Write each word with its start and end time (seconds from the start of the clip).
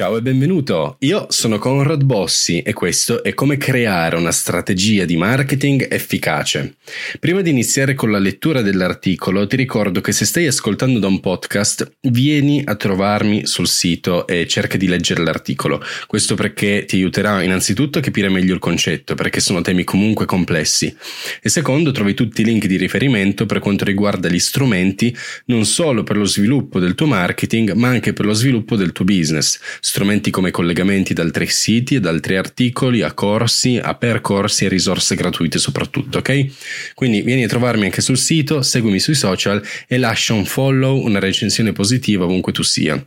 Ciao 0.00 0.16
e 0.16 0.22
benvenuto, 0.22 0.96
io 1.00 1.26
sono 1.28 1.58
Conrad 1.58 2.04
Bossi 2.04 2.62
e 2.62 2.72
questo 2.72 3.22
è 3.22 3.34
come 3.34 3.58
creare 3.58 4.16
una 4.16 4.32
strategia 4.32 5.04
di 5.04 5.18
marketing 5.18 5.88
efficace. 5.90 6.76
Prima 7.18 7.42
di 7.42 7.50
iniziare 7.50 7.92
con 7.92 8.10
la 8.10 8.18
lettura 8.18 8.62
dell'articolo 8.62 9.46
ti 9.46 9.56
ricordo 9.56 10.00
che 10.00 10.12
se 10.12 10.24
stai 10.24 10.46
ascoltando 10.46 11.00
da 11.00 11.06
un 11.06 11.20
podcast 11.20 11.96
vieni 12.08 12.62
a 12.64 12.76
trovarmi 12.76 13.44
sul 13.44 13.68
sito 13.68 14.26
e 14.26 14.46
cerca 14.46 14.78
di 14.78 14.88
leggere 14.88 15.22
l'articolo. 15.22 15.84
Questo 16.06 16.34
perché 16.34 16.86
ti 16.86 16.96
aiuterà 16.96 17.42
innanzitutto 17.42 17.98
a 17.98 18.00
capire 18.00 18.30
meglio 18.30 18.54
il 18.54 18.58
concetto 18.58 19.14
perché 19.14 19.40
sono 19.40 19.60
temi 19.60 19.84
comunque 19.84 20.24
complessi 20.24 20.96
e 21.42 21.50
secondo 21.50 21.90
trovi 21.90 22.14
tutti 22.14 22.40
i 22.40 22.44
link 22.44 22.64
di 22.64 22.78
riferimento 22.78 23.44
per 23.44 23.58
quanto 23.58 23.84
riguarda 23.84 24.30
gli 24.30 24.38
strumenti 24.38 25.14
non 25.48 25.66
solo 25.66 26.04
per 26.04 26.16
lo 26.16 26.24
sviluppo 26.24 26.78
del 26.78 26.94
tuo 26.94 27.04
marketing 27.04 27.72
ma 27.72 27.88
anche 27.88 28.14
per 28.14 28.24
lo 28.24 28.32
sviluppo 28.32 28.76
del 28.76 28.92
tuo 28.92 29.04
business 29.04 29.58
strumenti 29.90 30.30
come 30.30 30.52
collegamenti 30.52 31.14
da 31.14 31.22
altri 31.22 31.48
siti 31.48 31.98
da 31.98 32.10
altri 32.10 32.36
articoli, 32.36 33.02
a 33.02 33.12
corsi, 33.12 33.76
a 33.76 33.96
percorsi 33.96 34.64
e 34.64 34.68
risorse 34.68 35.16
gratuite 35.16 35.58
soprattutto, 35.58 36.18
ok? 36.18 36.94
Quindi 36.94 37.22
vieni 37.22 37.42
a 37.42 37.48
trovarmi 37.48 37.86
anche 37.86 38.00
sul 38.00 38.16
sito, 38.16 38.62
seguimi 38.62 39.00
sui 39.00 39.16
social 39.16 39.60
e 39.88 39.98
lascia 39.98 40.32
un 40.32 40.46
follow, 40.46 41.04
una 41.04 41.18
recensione 41.18 41.72
positiva 41.72 42.24
ovunque 42.24 42.52
tu 42.52 42.62
sia. 42.62 43.04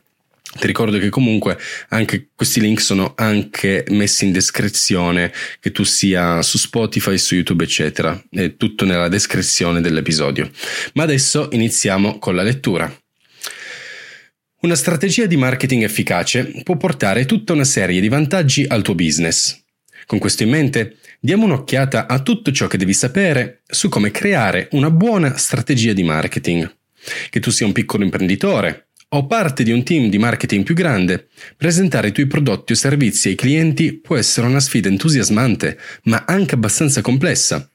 Ti 0.60 0.68
ricordo 0.68 1.00
che 1.00 1.10
comunque 1.10 1.58
anche 1.90 2.28
questi 2.36 2.60
link 2.60 2.82
sono 2.82 3.14
anche 3.16 3.86
messi 3.90 4.26
in 4.26 4.34
descrizione, 4.34 5.32
che 5.60 5.72
tu 5.72 5.84
sia 5.84 6.42
su 6.42 6.58
Spotify, 6.58 7.18
su 7.18 7.36
YouTube, 7.36 7.64
eccetera. 7.64 8.22
È 8.30 8.56
tutto 8.56 8.86
nella 8.86 9.08
descrizione 9.08 9.82
dell'episodio. 9.82 10.52
Ma 10.94 11.04
adesso 11.04 11.48
iniziamo 11.52 12.20
con 12.20 12.36
la 12.36 12.44
lettura. 12.44 13.03
Una 14.64 14.76
strategia 14.76 15.26
di 15.26 15.36
marketing 15.36 15.84
efficace 15.84 16.62
può 16.64 16.78
portare 16.78 17.26
tutta 17.26 17.52
una 17.52 17.66
serie 17.66 18.00
di 18.00 18.08
vantaggi 18.08 18.64
al 18.66 18.82
tuo 18.82 18.96
business. 18.96 19.62
Con 20.06 20.20
questo 20.20 20.44
in 20.44 20.52
mente, 20.52 21.00
diamo 21.20 21.44
un'occhiata 21.44 22.08
a 22.08 22.22
tutto 22.22 22.50
ciò 22.54 22.68
che 22.68 22.78
devi 22.78 22.94
sapere 22.94 23.64
su 23.68 23.90
come 23.90 24.10
creare 24.10 24.70
una 24.72 24.90
buona 24.90 25.36
strategia 25.36 25.92
di 25.92 26.04
marketing. 26.04 26.74
Che 27.30 27.42
tu 27.42 27.52
sia 27.52 27.66
un 27.66 27.74
piccolo 27.74 28.06
imprenditore 28.06 28.88
o 29.10 29.28
parte 29.28 29.64
di 29.64 29.72
un 29.74 29.84
team 29.84 30.08
di 30.08 30.18
marketing 30.18 30.64
più 30.64 30.76
grande, 30.76 31.28
presentare 31.58 32.08
i 32.08 32.12
tuoi 32.14 32.28
prodotti 32.28 32.72
o 32.72 32.76
servizi 32.76 33.28
ai 33.28 33.36
clienti 33.36 33.92
può 34.00 34.16
essere 34.16 34.48
una 34.48 34.62
sfida 34.62 34.88
entusiasmante, 34.88 35.78
ma 36.04 36.24
anche 36.26 36.56
abbastanza 36.56 37.02
complessa. 37.02 37.70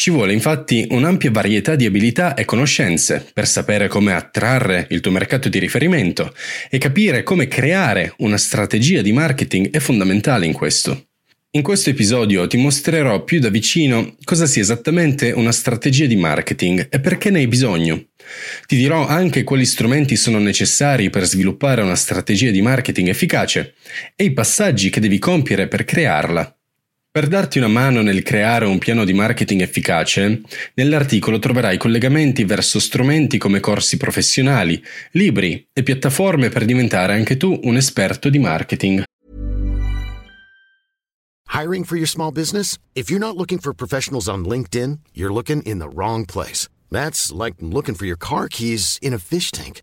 Ci 0.00 0.10
vuole 0.10 0.32
infatti 0.32 0.86
un'ampia 0.90 1.32
varietà 1.32 1.74
di 1.74 1.84
abilità 1.84 2.34
e 2.34 2.44
conoscenze 2.44 3.28
per 3.32 3.48
sapere 3.48 3.88
come 3.88 4.12
attrarre 4.12 4.86
il 4.90 5.00
tuo 5.00 5.10
mercato 5.10 5.48
di 5.48 5.58
riferimento 5.58 6.32
e 6.70 6.78
capire 6.78 7.24
come 7.24 7.48
creare 7.48 8.14
una 8.18 8.36
strategia 8.36 9.02
di 9.02 9.10
marketing 9.10 9.72
è 9.72 9.80
fondamentale 9.80 10.46
in 10.46 10.52
questo. 10.52 11.08
In 11.50 11.62
questo 11.62 11.90
episodio 11.90 12.46
ti 12.46 12.56
mostrerò 12.58 13.24
più 13.24 13.40
da 13.40 13.48
vicino 13.48 14.14
cosa 14.22 14.46
sia 14.46 14.62
esattamente 14.62 15.32
una 15.32 15.50
strategia 15.50 16.06
di 16.06 16.14
marketing 16.14 16.86
e 16.88 17.00
perché 17.00 17.30
ne 17.30 17.40
hai 17.40 17.48
bisogno. 17.48 18.10
Ti 18.68 18.76
dirò 18.76 19.04
anche 19.04 19.42
quali 19.42 19.66
strumenti 19.66 20.14
sono 20.14 20.38
necessari 20.38 21.10
per 21.10 21.24
sviluppare 21.24 21.82
una 21.82 21.96
strategia 21.96 22.52
di 22.52 22.62
marketing 22.62 23.08
efficace 23.08 23.74
e 24.14 24.22
i 24.22 24.32
passaggi 24.32 24.90
che 24.90 25.00
devi 25.00 25.18
compiere 25.18 25.66
per 25.66 25.84
crearla. 25.84 26.57
Per 27.18 27.26
darti 27.26 27.58
una 27.58 27.66
mano 27.66 28.00
nel 28.00 28.22
creare 28.22 28.64
un 28.64 28.78
piano 28.78 29.04
di 29.04 29.12
marketing 29.12 29.60
efficace, 29.60 30.40
nell'articolo 30.74 31.40
troverai 31.40 31.76
collegamenti 31.76 32.44
verso 32.44 32.78
strumenti 32.78 33.38
come 33.38 33.58
corsi 33.58 33.96
professionali, 33.96 34.80
libri 35.10 35.66
e 35.72 35.82
piattaforme 35.82 36.48
per 36.48 36.64
diventare 36.64 37.14
anche 37.14 37.36
tu 37.36 37.58
un 37.64 37.74
esperto 37.74 38.28
di 38.28 38.38
marketing. 38.38 39.02
Hiring 41.52 41.84
for 41.84 41.96
your 41.96 42.06
small 42.06 42.30
business? 42.30 42.78
If 42.94 43.10
you're 43.10 43.18
not 43.18 43.34
looking 43.34 43.58
for 43.58 43.74
professionals 43.74 44.28
on 44.28 44.44
LinkedIn, 44.44 45.00
you're 45.12 45.32
looking 45.32 45.60
in 45.66 45.80
the 45.80 45.88
wrong 45.92 46.24
place. 46.24 46.68
That's 46.88 47.32
like 47.32 47.56
looking 47.58 47.96
for 47.96 48.06
your 48.06 48.16
car 48.16 48.46
keys 48.46 48.96
in 49.02 49.12
a 49.12 49.18
fish 49.18 49.50
tank. 49.50 49.82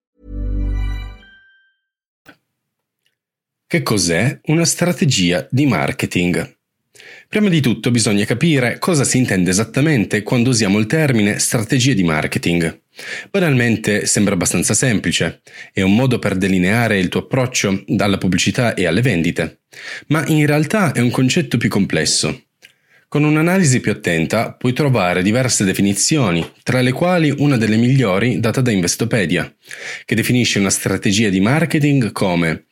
Che 3.71 3.83
cos'è 3.83 4.37
una 4.47 4.65
strategia 4.65 5.47
di 5.49 5.65
marketing? 5.65 6.57
Prima 7.29 7.47
di 7.47 7.61
tutto 7.61 7.89
bisogna 7.89 8.25
capire 8.25 8.77
cosa 8.79 9.05
si 9.05 9.17
intende 9.17 9.49
esattamente 9.49 10.23
quando 10.23 10.49
usiamo 10.49 10.77
il 10.77 10.87
termine 10.87 11.39
strategia 11.39 11.93
di 11.93 12.03
marketing. 12.03 12.81
Banalmente 13.29 14.07
sembra 14.07 14.33
abbastanza 14.33 14.73
semplice, 14.73 15.39
è 15.71 15.79
un 15.83 15.95
modo 15.95 16.19
per 16.19 16.35
delineare 16.35 16.99
il 16.99 17.07
tuo 17.07 17.21
approccio 17.21 17.85
alla 17.97 18.17
pubblicità 18.17 18.73
e 18.73 18.87
alle 18.87 19.01
vendite, 19.01 19.61
ma 20.07 20.27
in 20.27 20.45
realtà 20.45 20.91
è 20.91 20.99
un 20.99 21.09
concetto 21.09 21.55
più 21.55 21.69
complesso. 21.69 22.47
Con 23.07 23.23
un'analisi 23.23 23.79
più 23.79 23.93
attenta 23.93 24.51
puoi 24.51 24.73
trovare 24.73 25.21
diverse 25.21 25.63
definizioni, 25.63 26.45
tra 26.63 26.81
le 26.81 26.91
quali 26.91 27.33
una 27.37 27.55
delle 27.55 27.77
migliori 27.77 28.41
data 28.41 28.59
da 28.59 28.71
Investopedia, 28.71 29.49
che 30.03 30.15
definisce 30.15 30.59
una 30.59 30.69
strategia 30.69 31.29
di 31.29 31.39
marketing 31.39 32.11
come 32.11 32.65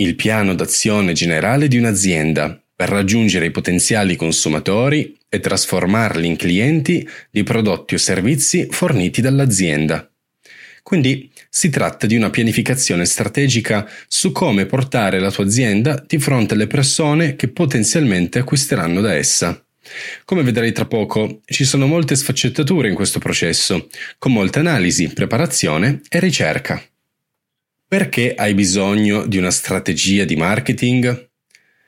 il 0.00 0.14
piano 0.14 0.54
d'azione 0.54 1.12
generale 1.12 1.68
di 1.68 1.76
un'azienda 1.76 2.58
per 2.74 2.88
raggiungere 2.88 3.46
i 3.46 3.50
potenziali 3.50 4.16
consumatori 4.16 5.16
e 5.28 5.40
trasformarli 5.40 6.26
in 6.26 6.36
clienti 6.36 7.06
di 7.30 7.42
prodotti 7.42 7.94
o 7.94 7.98
servizi 7.98 8.66
forniti 8.70 9.20
dall'azienda. 9.20 10.10
Quindi 10.82 11.30
si 11.50 11.68
tratta 11.68 12.06
di 12.06 12.16
una 12.16 12.30
pianificazione 12.30 13.04
strategica 13.04 13.86
su 14.08 14.32
come 14.32 14.64
portare 14.64 15.18
la 15.18 15.30
tua 15.30 15.44
azienda 15.44 16.02
di 16.06 16.18
fronte 16.18 16.54
alle 16.54 16.66
persone 16.66 17.36
che 17.36 17.48
potenzialmente 17.48 18.38
acquisteranno 18.38 19.02
da 19.02 19.14
essa. 19.14 19.62
Come 20.24 20.42
vedrai 20.42 20.72
tra 20.72 20.86
poco, 20.86 21.42
ci 21.44 21.64
sono 21.64 21.86
molte 21.86 22.16
sfaccettature 22.16 22.88
in 22.88 22.94
questo 22.94 23.18
processo, 23.18 23.88
con 24.18 24.32
molta 24.32 24.60
analisi, 24.60 25.12
preparazione 25.12 26.00
e 26.08 26.18
ricerca. 26.20 26.82
Perché 27.90 28.34
hai 28.36 28.54
bisogno 28.54 29.26
di 29.26 29.36
una 29.36 29.50
strategia 29.50 30.24
di 30.24 30.36
marketing? 30.36 31.30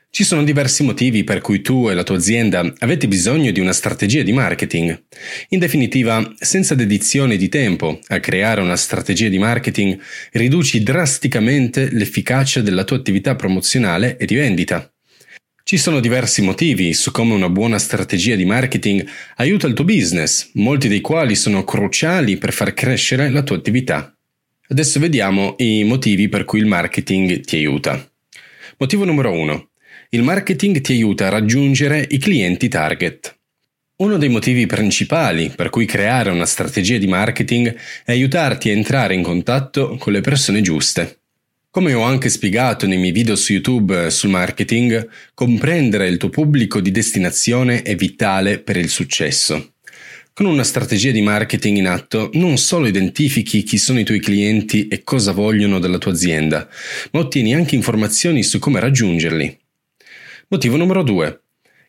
Ci 0.09 0.25
sono 0.25 0.43
diversi 0.43 0.83
motivi 0.83 1.23
per 1.23 1.39
cui 1.39 1.61
tu 1.61 1.89
e 1.89 1.93
la 1.93 2.03
tua 2.03 2.17
azienda 2.17 2.73
avete 2.79 3.07
bisogno 3.07 3.51
di 3.51 3.61
una 3.61 3.71
strategia 3.71 4.21
di 4.21 4.33
marketing. 4.33 5.01
In 5.51 5.59
definitiva, 5.59 6.33
senza 6.37 6.75
dedizione 6.75 7.37
di 7.37 7.47
tempo 7.47 8.01
a 8.07 8.19
creare 8.19 8.59
una 8.59 8.75
strategia 8.75 9.29
di 9.29 9.37
marketing, 9.37 9.97
riduci 10.33 10.83
drasticamente 10.83 11.87
l'efficacia 11.89 12.59
della 12.59 12.83
tua 12.83 12.97
attività 12.97 13.37
promozionale 13.37 14.17
e 14.17 14.25
di 14.25 14.35
vendita. 14.35 14.93
Ci 15.63 15.77
sono 15.77 16.01
diversi 16.01 16.41
motivi 16.41 16.93
su 16.93 17.11
come 17.11 17.33
una 17.33 17.47
buona 17.47 17.79
strategia 17.79 18.35
di 18.35 18.43
marketing 18.43 19.07
aiuta 19.37 19.67
il 19.67 19.73
tuo 19.73 19.85
business, 19.85 20.49
molti 20.55 20.89
dei 20.89 20.99
quali 20.99 21.37
sono 21.37 21.63
cruciali 21.63 22.35
per 22.35 22.51
far 22.51 22.73
crescere 22.73 23.29
la 23.29 23.41
tua 23.41 23.55
attività. 23.55 24.12
Adesso 24.73 24.99
vediamo 24.99 25.53
i 25.59 25.83
motivi 25.83 26.29
per 26.29 26.45
cui 26.45 26.57
il 26.57 26.65
marketing 26.65 27.41
ti 27.41 27.57
aiuta. 27.57 28.09
Motivo 28.79 29.05
numero 29.05 29.31
1. 29.31 29.69
Il 30.09 30.23
marketing 30.23 30.81
ti 30.81 30.93
aiuta 30.93 31.27
a 31.27 31.29
raggiungere 31.29 32.03
i 32.09 32.17
clienti 32.17 32.69
target. 32.69 33.37
Uno 33.97 34.17
dei 34.17 34.29
motivi 34.29 34.65
principali 34.65 35.51
per 35.55 35.69
cui 35.69 35.85
creare 35.85 36.31
una 36.31 36.47
strategia 36.47 36.97
di 36.97 37.05
marketing 37.05 37.75
è 38.03 38.13
aiutarti 38.13 38.69
a 38.69 38.71
entrare 38.71 39.13
in 39.13 39.21
contatto 39.21 39.95
con 39.97 40.11
le 40.11 40.21
persone 40.21 40.61
giuste. 40.61 41.19
Come 41.69 41.93
ho 41.93 42.01
anche 42.01 42.29
spiegato 42.29 42.87
nei 42.87 42.97
miei 42.97 43.11
video 43.11 43.35
su 43.35 43.51
YouTube 43.51 44.09
sul 44.09 44.31
marketing, 44.31 45.07
comprendere 45.35 46.07
il 46.07 46.17
tuo 46.17 46.29
pubblico 46.29 46.81
di 46.81 46.89
destinazione 46.89 47.83
è 47.83 47.95
vitale 47.95 48.57
per 48.57 48.77
il 48.77 48.89
successo. 48.89 49.72
Con 50.35 50.47
una 50.47 50.63
strategia 50.63 51.11
di 51.11 51.21
marketing 51.21 51.77
in 51.77 51.85
atto 51.85 52.31
non 52.33 52.57
solo 52.57 52.87
identifichi 52.87 53.61
chi 53.61 53.77
sono 53.77 53.99
i 53.99 54.03
tuoi 54.03 54.19
clienti 54.19 54.87
e 54.87 55.03
cosa 55.03 55.31
vogliono 55.31 55.77
dalla 55.77 55.99
tua 55.99 56.11
azienda, 56.11 56.67
ma 57.11 57.19
ottieni 57.19 57.53
anche 57.53 57.75
informazioni 57.75 58.41
su 58.41 58.57
come 58.57 58.79
raggiungerli. 58.79 59.59
Motivo 60.47 60.75
numero 60.75 61.03
2. 61.03 61.41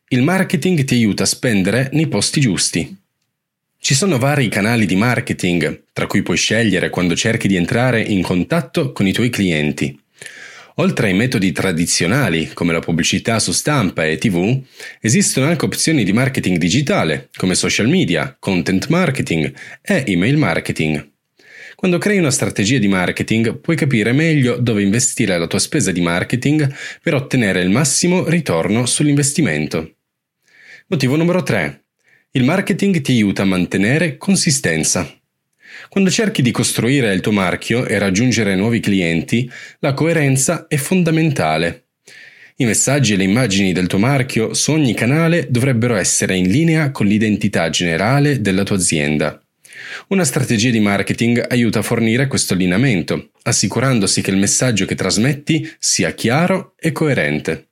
Il 0.08 0.20
marketing 0.20 0.84
ti 0.84 0.92
aiuta 0.92 1.22
a 1.22 1.26
spendere 1.26 1.88
nei 1.94 2.06
posti 2.06 2.42
giusti. 2.42 2.94
Ci 3.78 3.94
sono 3.94 4.18
vari 4.18 4.48
canali 4.48 4.84
di 4.84 4.94
marketing, 4.94 5.84
tra 5.94 6.06
cui 6.06 6.20
puoi 6.20 6.36
scegliere 6.36 6.90
quando 6.90 7.16
cerchi 7.16 7.48
di 7.48 7.56
entrare 7.56 8.02
in 8.02 8.20
contatto 8.20 8.92
con 8.92 9.06
i 9.06 9.12
tuoi 9.14 9.30
clienti. 9.30 9.98
Oltre 10.78 11.06
ai 11.06 11.14
metodi 11.14 11.52
tradizionali, 11.52 12.50
come 12.52 12.72
la 12.72 12.80
pubblicità 12.80 13.38
su 13.38 13.52
stampa 13.52 14.04
e 14.04 14.18
tv, 14.18 14.60
esistono 15.00 15.46
anche 15.46 15.64
opzioni 15.64 16.02
di 16.02 16.12
marketing 16.12 16.58
digitale, 16.58 17.28
come 17.36 17.54
social 17.54 17.86
media, 17.86 18.36
content 18.40 18.88
marketing 18.88 19.54
e 19.80 20.02
email 20.08 20.36
marketing. 20.36 21.12
Quando 21.76 21.98
crei 21.98 22.18
una 22.18 22.32
strategia 22.32 22.78
di 22.78 22.88
marketing 22.88 23.60
puoi 23.60 23.76
capire 23.76 24.10
meglio 24.10 24.56
dove 24.56 24.82
investire 24.82 25.38
la 25.38 25.46
tua 25.46 25.60
spesa 25.60 25.92
di 25.92 26.00
marketing 26.00 26.74
per 27.00 27.14
ottenere 27.14 27.60
il 27.60 27.70
massimo 27.70 28.28
ritorno 28.28 28.84
sull'investimento. 28.84 29.94
Motivo 30.88 31.14
numero 31.14 31.44
3. 31.44 31.84
Il 32.32 32.42
marketing 32.42 33.00
ti 33.00 33.12
aiuta 33.12 33.42
a 33.42 33.46
mantenere 33.46 34.16
consistenza. 34.16 35.08
Quando 35.88 36.10
cerchi 36.10 36.42
di 36.42 36.50
costruire 36.50 37.12
il 37.12 37.20
tuo 37.20 37.32
marchio 37.32 37.86
e 37.86 37.98
raggiungere 37.98 38.54
nuovi 38.54 38.80
clienti, 38.80 39.50
la 39.80 39.94
coerenza 39.94 40.66
è 40.66 40.76
fondamentale. 40.76 41.84
I 42.56 42.66
messaggi 42.66 43.14
e 43.14 43.16
le 43.16 43.24
immagini 43.24 43.72
del 43.72 43.88
tuo 43.88 43.98
marchio 43.98 44.54
su 44.54 44.70
ogni 44.70 44.94
canale 44.94 45.46
dovrebbero 45.50 45.96
essere 45.96 46.36
in 46.36 46.48
linea 46.48 46.92
con 46.92 47.06
l'identità 47.06 47.68
generale 47.68 48.40
della 48.40 48.62
tua 48.62 48.76
azienda. 48.76 49.40
Una 50.08 50.24
strategia 50.24 50.70
di 50.70 50.80
marketing 50.80 51.44
aiuta 51.48 51.80
a 51.80 51.82
fornire 51.82 52.26
questo 52.26 52.54
allineamento, 52.54 53.30
assicurandosi 53.42 54.22
che 54.22 54.30
il 54.30 54.36
messaggio 54.36 54.84
che 54.84 54.94
trasmetti 54.94 55.68
sia 55.78 56.12
chiaro 56.12 56.74
e 56.78 56.92
coerente. 56.92 57.68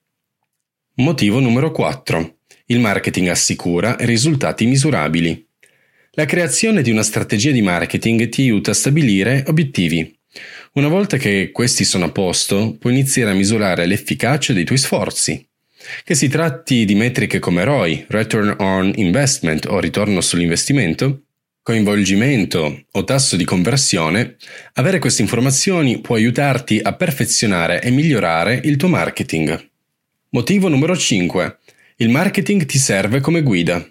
Motivo 0.96 1.38
numero 1.38 1.70
4. 1.70 2.38
Il 2.66 2.81
marketing 2.81 3.28
assicura 3.28 3.96
risultati 4.00 4.66
misurabili. 4.66 5.46
La 6.14 6.26
creazione 6.26 6.82
di 6.82 6.90
una 6.90 7.02
strategia 7.02 7.52
di 7.52 7.62
marketing 7.62 8.28
ti 8.28 8.42
aiuta 8.42 8.72
a 8.72 8.74
stabilire 8.74 9.44
obiettivi. 9.46 10.14
Una 10.74 10.88
volta 10.88 11.16
che 11.16 11.50
questi 11.52 11.84
sono 11.84 12.04
a 12.04 12.10
posto, 12.10 12.76
puoi 12.78 12.92
iniziare 12.92 13.30
a 13.30 13.34
misurare 13.34 13.86
l'efficacia 13.86 14.52
dei 14.52 14.64
tuoi 14.64 14.76
sforzi. 14.76 15.48
Che 16.04 16.14
si 16.14 16.28
tratti 16.28 16.84
di 16.84 16.94
metriche 16.94 17.38
come 17.38 17.64
ROI, 17.64 18.04
Return 18.08 18.54
on 18.58 18.92
Investment 18.96 19.64
o 19.64 19.80
ritorno 19.80 20.20
sull'investimento, 20.20 21.22
coinvolgimento 21.62 22.84
o 22.90 23.04
tasso 23.04 23.36
di 23.36 23.44
conversione, 23.44 24.36
avere 24.74 24.98
queste 24.98 25.22
informazioni 25.22 26.02
può 26.02 26.16
aiutarti 26.16 26.78
a 26.82 26.92
perfezionare 26.92 27.80
e 27.80 27.90
migliorare 27.90 28.60
il 28.64 28.76
tuo 28.76 28.88
marketing. 28.88 29.70
Motivo 30.32 30.68
numero 30.68 30.94
5. 30.94 31.58
Il 31.96 32.10
marketing 32.10 32.66
ti 32.66 32.76
serve 32.76 33.20
come 33.20 33.40
guida. 33.40 33.82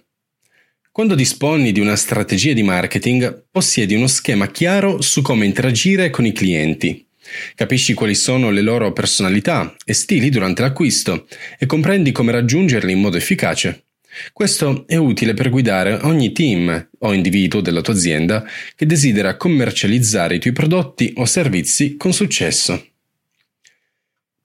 Quando 0.94 1.16
disponi 1.16 1.72
di 1.72 1.80
una 1.80 1.96
strategia 1.96 2.52
di 2.52 2.64
marketing, 2.64 3.46
possiedi 3.50 3.96
uno 3.96 4.08
schema 4.08 4.52
chiaro 4.52 5.02
su 5.02 5.22
come 5.22 5.46
interagire 5.46 6.10
con 6.10 6.26
i 6.26 6.34
clienti. 6.34 7.08
Capisci 7.56 7.94
quali 7.94 8.14
sono 8.14 8.50
le 8.50 8.60
loro 8.60 8.92
personalità 8.92 9.74
e 9.86 9.94
stili 9.94 10.30
durante 10.30 10.62
l'acquisto 10.62 11.28
e 11.58 11.66
comprendi 11.66 12.12
come 12.12 12.34
raggiungerli 12.34 12.92
in 12.92 13.00
modo 13.00 13.16
efficace. 13.16 13.86
Questo 14.34 14.84
è 14.86 14.98
utile 14.98 15.34
per 15.34 15.50
guidare 15.50 15.98
ogni 16.02 16.34
team 16.34 16.90
o 17.00 17.14
individuo 17.14 17.62
della 17.62 17.80
tua 17.80 17.94
azienda 17.94 18.46
che 18.76 18.86
desidera 18.86 19.38
commercializzare 19.38 20.36
i 20.36 20.40
tuoi 20.40 20.52
prodotti 20.52 21.14
o 21.16 21.24
servizi 21.24 21.96
con 21.96 22.12
successo. 22.12 22.86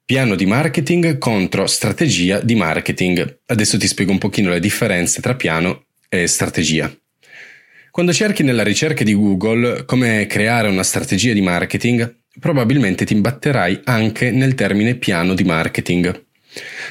Piano 0.04 0.36
di 0.36 0.46
marketing 0.46 1.18
contro 1.18 1.66
strategia 1.66 2.38
di 2.38 2.54
marketing. 2.54 3.40
Adesso 3.46 3.78
ti 3.78 3.88
spiego 3.88 4.12
un 4.12 4.18
pochino 4.18 4.50
le 4.50 4.60
differenze 4.60 5.20
tra 5.20 5.34
piano 5.34 5.85
e 6.22 6.26
strategia. 6.26 6.94
Quando 7.90 8.12
cerchi 8.12 8.42
nella 8.42 8.62
ricerca 8.62 9.04
di 9.04 9.14
Google 9.14 9.84
come 9.84 10.26
creare 10.26 10.68
una 10.68 10.82
strategia 10.82 11.32
di 11.32 11.40
marketing, 11.40 12.24
probabilmente 12.38 13.04
ti 13.04 13.14
imbatterai 13.14 13.80
anche 13.84 14.30
nel 14.30 14.54
termine 14.54 14.96
piano 14.96 15.34
di 15.34 15.44
marketing. 15.44 16.24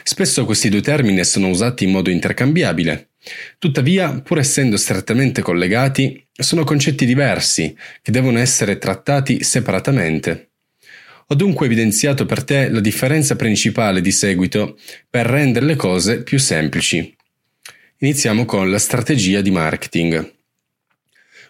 Spesso 0.04 0.45
questi 0.45 0.69
due 0.69 0.81
termini 0.81 1.24
sono 1.24 1.50
usati 1.50 1.83
in 1.83 1.92
modo 1.92 2.10
intercambiabile. 2.10 3.10
Tuttavia, 3.57 4.22
pur 4.22 4.39
essendo 4.39 4.77
strettamente 4.77 5.42
collegati, 5.42 6.28
sono 6.31 6.63
concetti 6.63 7.06
diversi 7.06 7.75
che 8.01 8.12
devono 8.12 8.39
essere 8.39 8.78
trattati 8.78 9.44
separatamente. 9.44 10.50
Ho 11.28 11.36
dunque 11.36 11.66
evidenziato 11.66 12.25
per 12.25 12.44
te 12.44 12.69
la 12.69 12.80
differenza 12.80 13.36
principale 13.36 14.01
di 14.01 14.12
seguito 14.12 14.78
per 15.10 15.25
rendere 15.25 15.66
le 15.66 15.75
cose 15.75 16.21
più 16.21 16.38
semplici. 16.38 17.16
Iniziamo 18.06 18.46
con 18.46 18.69
la 18.69 18.78
strategia 18.78 19.42
di 19.42 19.50
marketing. 19.50 20.34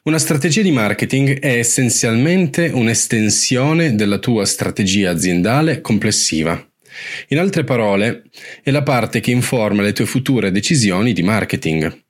Una 0.04 0.18
strategia 0.18 0.62
di 0.62 0.72
marketing 0.72 1.40
è 1.40 1.57
essenzialmente 1.57 2.69
un'estensione 2.74 3.96
della 3.96 4.19
tua 4.19 4.46
strategia 4.46 5.12
aziendale 5.12 5.81
complessiva. 5.81 6.66
In 7.28 7.40
altre 7.40 7.66
parole, 7.66 8.24
è 8.63 8.72
la 8.72 8.84
parte 8.84 9.19
che 9.19 9.31
informa 9.31 9.81
le 9.81 9.92
tue 9.92 10.06
future 10.06 10.50
decisioni 10.50 11.12
di 11.12 11.24
marketing. 11.24 12.04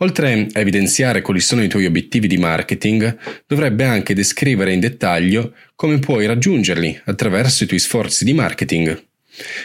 Oltre 0.00 0.46
a 0.52 0.60
evidenziare 0.60 1.22
quali 1.22 1.40
sono 1.40 1.62
i 1.62 1.68
tuoi 1.68 1.86
obiettivi 1.86 2.26
di 2.26 2.36
marketing, 2.36 3.16
dovrebbe 3.46 3.84
anche 3.84 4.12
descrivere 4.12 4.74
in 4.74 4.80
dettaglio 4.80 5.54
come 5.74 5.98
puoi 6.00 6.26
raggiungerli 6.26 7.00
attraverso 7.06 7.64
i 7.64 7.66
tuoi 7.66 7.80
sforzi 7.80 8.26
di 8.26 8.34
marketing. 8.34 9.04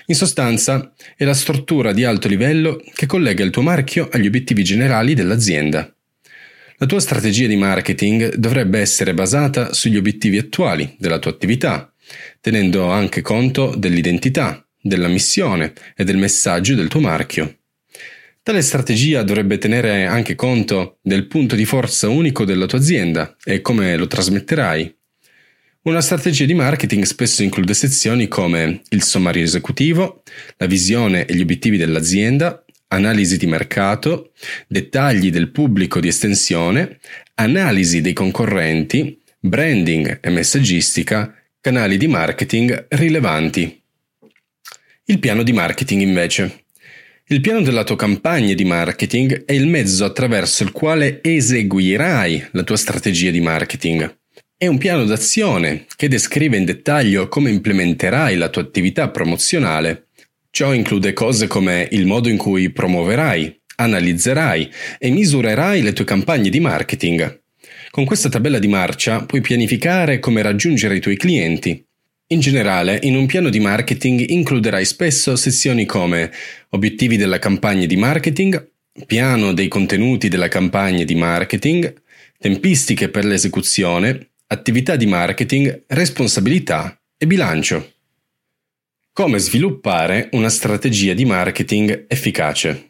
In 0.07 0.15
sostanza, 0.15 0.93
è 1.15 1.23
la 1.23 1.33
struttura 1.33 1.93
di 1.93 2.03
alto 2.03 2.27
livello 2.27 2.81
che 2.93 3.05
collega 3.05 3.43
il 3.43 3.51
tuo 3.51 3.61
marchio 3.61 4.09
agli 4.11 4.27
obiettivi 4.27 4.63
generali 4.63 5.13
dell'azienda. 5.13 5.93
La 6.77 6.87
tua 6.87 6.99
strategia 6.99 7.47
di 7.47 7.55
marketing 7.55 8.35
dovrebbe 8.35 8.79
essere 8.79 9.13
basata 9.13 9.71
sugli 9.73 9.97
obiettivi 9.97 10.37
attuali 10.37 10.95
della 10.97 11.19
tua 11.19 11.31
attività, 11.31 11.93
tenendo 12.39 12.89
anche 12.89 13.21
conto 13.21 13.75
dell'identità, 13.75 14.65
della 14.81 15.07
missione 15.07 15.73
e 15.95 16.03
del 16.03 16.17
messaggio 16.17 16.73
del 16.73 16.87
tuo 16.87 16.99
marchio. 16.99 17.57
Tale 18.43 18.63
strategia 18.63 19.21
dovrebbe 19.21 19.59
tenere 19.59 20.07
anche 20.07 20.33
conto 20.33 20.97
del 21.03 21.27
punto 21.27 21.53
di 21.53 21.65
forza 21.65 22.09
unico 22.09 22.43
della 22.43 22.65
tua 22.65 22.79
azienda 22.79 23.35
e 23.43 23.61
come 23.61 23.95
lo 23.95 24.07
trasmetterai. 24.07 24.95
Una 25.83 26.01
strategia 26.01 26.45
di 26.45 26.53
marketing 26.53 27.03
spesso 27.05 27.41
include 27.41 27.73
sezioni 27.73 28.27
come 28.27 28.81
il 28.89 29.01
sommario 29.01 29.41
esecutivo, 29.41 30.21
la 30.57 30.67
visione 30.67 31.25
e 31.25 31.33
gli 31.33 31.41
obiettivi 31.41 31.75
dell'azienda, 31.75 32.63
analisi 32.89 33.35
di 33.35 33.47
mercato, 33.47 34.31
dettagli 34.67 35.31
del 35.31 35.49
pubblico 35.49 35.99
di 35.99 36.07
estensione, 36.07 36.99
analisi 37.33 38.01
dei 38.01 38.13
concorrenti, 38.13 39.19
branding 39.39 40.19
e 40.21 40.29
messaggistica, 40.29 41.33
canali 41.59 41.97
di 41.97 42.05
marketing 42.05 42.85
rilevanti. 42.89 43.81
Il 45.05 45.17
piano 45.17 45.41
di 45.41 45.51
marketing 45.51 46.01
invece. 46.01 46.65
Il 47.25 47.41
piano 47.41 47.63
della 47.63 47.83
tua 47.83 47.95
campagna 47.95 48.53
di 48.53 48.65
marketing 48.65 49.45
è 49.45 49.53
il 49.53 49.65
mezzo 49.65 50.05
attraverso 50.05 50.61
il 50.61 50.71
quale 50.71 51.23
eseguirai 51.23 52.49
la 52.51 52.61
tua 52.61 52.77
strategia 52.77 53.31
di 53.31 53.41
marketing. 53.41 54.19
È 54.61 54.67
un 54.67 54.77
piano 54.77 55.05
d'azione 55.05 55.87
che 55.95 56.07
descrive 56.07 56.55
in 56.55 56.65
dettaglio 56.65 57.27
come 57.29 57.49
implementerai 57.49 58.37
la 58.37 58.47
tua 58.47 58.61
attività 58.61 59.09
promozionale. 59.09 60.09
Ciò 60.51 60.71
include 60.71 61.13
cose 61.13 61.47
come 61.47 61.87
il 61.93 62.05
modo 62.05 62.29
in 62.29 62.37
cui 62.37 62.69
promuoverai, 62.69 63.59
analizzerai 63.77 64.71
e 64.99 65.09
misurerai 65.09 65.81
le 65.81 65.93
tue 65.93 66.05
campagne 66.05 66.51
di 66.51 66.59
marketing. 66.59 67.41
Con 67.89 68.05
questa 68.05 68.29
tabella 68.29 68.59
di 68.59 68.67
marcia 68.67 69.25
puoi 69.25 69.41
pianificare 69.41 70.19
come 70.19 70.43
raggiungere 70.43 70.95
i 70.95 70.99
tuoi 70.99 71.17
clienti, 71.17 71.83
In 72.27 72.39
generale, 72.39 72.99
in 73.01 73.15
un 73.15 73.25
piano 73.25 73.49
di 73.49 73.59
marketing 73.59 74.29
includerai 74.29 74.85
spesso 74.85 75.35
sezioni 75.35 75.85
come 75.85 76.31
obiettivi 76.69 77.17
della 77.17 77.39
campagna 77.39 77.87
di 77.87 77.97
marketing, 77.97 78.73
piano 79.07 79.53
dei 79.53 79.67
contenuti 79.67 80.27
della 80.27 80.49
campagna 80.49 81.03
di 81.03 81.15
marketing, 81.15 81.91
tempistiche 82.37 83.09
per 83.09 83.25
l'esecuzione, 83.25 84.30
attività 84.51 84.97
di 84.97 85.05
marketing, 85.05 85.85
responsabilità 85.87 86.99
e 87.17 87.25
bilancio. 87.25 87.93
Come 89.13 89.39
sviluppare 89.39 90.27
una 90.33 90.49
strategia 90.49 91.13
di 91.13 91.23
marketing 91.23 92.05
efficace? 92.09 92.89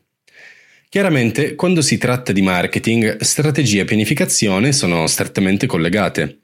Chiaramente, 0.89 1.53
quando 1.53 1.81
si 1.81 1.99
tratta 1.99 2.31
di 2.31 2.41
marketing, 2.41 3.19
strategia 3.19 3.83
e 3.83 3.85
pianificazione 3.85 4.71
sono 4.71 5.05
strettamente 5.05 5.67
collegate. 5.67 6.39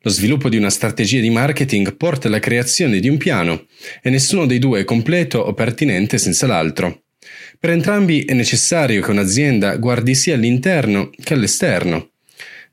Lo 0.00 0.10
sviluppo 0.10 0.48
di 0.48 0.56
una 0.56 0.70
strategia 0.70 1.20
di 1.20 1.30
marketing 1.30 1.96
porta 1.96 2.28
alla 2.28 2.38
creazione 2.38 3.00
di 3.00 3.08
un 3.08 3.18
piano 3.18 3.66
e 4.02 4.08
nessuno 4.08 4.46
dei 4.46 4.58
due 4.58 4.80
è 4.80 4.84
completo 4.84 5.40
o 5.40 5.52
pertinente 5.52 6.16
senza 6.16 6.46
l'altro. 6.46 7.02
Per 7.58 7.68
entrambi 7.68 8.24
è 8.24 8.32
necessario 8.32 9.02
che 9.02 9.10
un'azienda 9.10 9.76
guardi 9.76 10.14
sia 10.14 10.34
all'interno 10.34 11.10
che 11.22 11.34
all'esterno. 11.34 12.12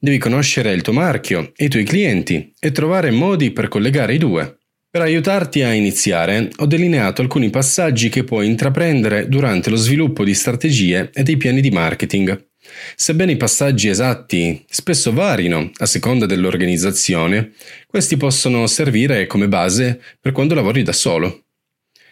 Devi 0.04 0.18
conoscere 0.18 0.74
il 0.74 0.82
tuo 0.82 0.94
marchio 0.94 1.52
e 1.56 1.66
i 1.66 1.70
tuoi 1.70 1.84
clienti 1.84 2.52
e 2.60 2.72
trovare 2.72 3.12
modi 3.12 3.52
per 3.52 3.68
collegare 3.68 4.16
i 4.16 4.18
due. 4.18 4.58
Per 4.90 5.00
aiutarti 5.00 5.62
a 5.62 5.74
iniziare, 5.74 6.50
ho 6.58 6.66
delineato 6.66 7.22
alcuni 7.22 7.52
passaggi 7.52 8.10
che 8.10 8.24
puoi 8.24 8.48
intraprendere 8.48 9.30
durante 9.30 9.70
lo 9.70 9.76
sviluppo 9.76 10.24
di 10.24 10.34
strategie 10.34 11.12
e 11.14 11.22
dei 11.22 11.38
piani 11.38 11.62
di 11.62 11.70
marketing. 11.70 12.48
Sebbene 12.96 13.34
i 13.34 13.38
passaggi 13.38 13.90
esatti 13.90 14.66
spesso 14.68 15.14
varino 15.14 15.70
a 15.76 15.86
seconda 15.86 16.26
dell'organizzazione, 16.26 17.52
questi 17.86 18.18
possono 18.18 18.66
servire 18.66 19.28
come 19.28 19.48
base 19.48 20.02
per 20.20 20.32
quando 20.32 20.56
lavori 20.56 20.82
da 20.82 20.94
solo. 20.94 21.44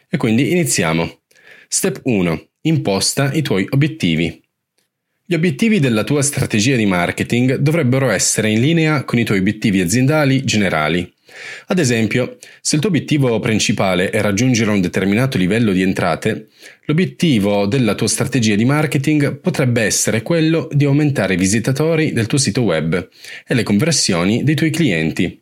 E 0.08 0.15
quindi 0.17 0.51
iniziamo. 0.51 1.22
Step 1.67 2.01
1. 2.03 2.50
Imposta 2.62 3.34
i 3.34 3.41
tuoi 3.41 3.65
obiettivi. 3.67 4.43
Gli 5.29 5.36
obiettivi 5.36 5.79
della 5.79 6.03
tua 6.03 6.24
strategia 6.24 6.75
di 6.75 6.88
marketing 6.88 7.57
dovrebbero 7.57 8.09
essere 8.09 8.50
in 8.50 8.62
linea 8.62 9.03
con 9.03 9.19
i 9.19 9.24
tuoi 9.24 9.38
obiettivi 9.38 9.79
aziendali 9.79 10.43
generali 10.43 11.13
ad 11.67 11.79
esempio, 11.79 12.38
se 12.62 12.75
il 12.75 12.81
tuo 12.81 12.89
obiettivo 12.89 13.39
principale 13.39 14.09
è 14.09 14.21
raggiungere 14.21 14.71
un 14.71 14.81
determinato 14.81 15.38
livello 15.38 15.71
di 15.71 15.81
entrate, 15.81 16.48
l'obiettivo 16.86 17.65
della 17.65 17.95
tua 17.95 18.07
strategia 18.07 18.55
di 18.55 18.65
marketing 18.65 19.39
potrebbe 19.39 19.81
essere 19.81 20.21
quello 20.21 20.67
di 20.71 20.86
aumentare 20.86 21.36
i 21.36 21.38
visitatori 21.38 22.12
del 22.12 22.27
tuo 22.27 22.38
sito 22.38 22.62
web 22.62 23.09
e 23.48 23.53
le 23.53 23.63
conversioni 23.63 24.43
dei 24.43 24.55
tuoi 24.55 24.71
clienti. 24.71 25.41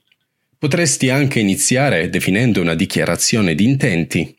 Potresti 0.57 1.09
anche 1.09 1.39
iniziare 1.39 2.09
definendo 2.09 2.61
una 2.61 2.75
dichiarazione 2.75 3.55
di 3.55 3.65
intenti. 3.65 4.35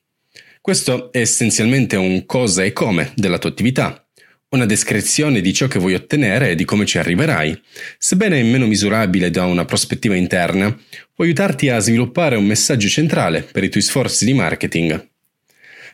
Questo 0.60 1.12
è 1.12 1.20
essenzialmente 1.20 1.96
un 1.96 2.26
cosa 2.26 2.64
e 2.64 2.72
come 2.72 3.12
della 3.14 3.38
tua 3.38 3.50
attività 3.50 4.07
una 4.50 4.64
descrizione 4.64 5.40
di 5.40 5.52
ciò 5.52 5.66
che 5.66 5.78
vuoi 5.78 5.94
ottenere 5.94 6.50
e 6.50 6.54
di 6.54 6.64
come 6.64 6.86
ci 6.86 6.96
arriverai. 6.96 7.60
Sebbene 7.98 8.42
meno 8.42 8.66
misurabile 8.66 9.30
da 9.30 9.44
una 9.44 9.66
prospettiva 9.66 10.14
interna, 10.14 10.74
può 11.14 11.24
aiutarti 11.24 11.68
a 11.68 11.78
sviluppare 11.78 12.36
un 12.36 12.46
messaggio 12.46 12.88
centrale 12.88 13.42
per 13.42 13.64
i 13.64 13.68
tuoi 13.68 13.82
sforzi 13.82 14.24
di 14.24 14.32
marketing. 14.32 15.08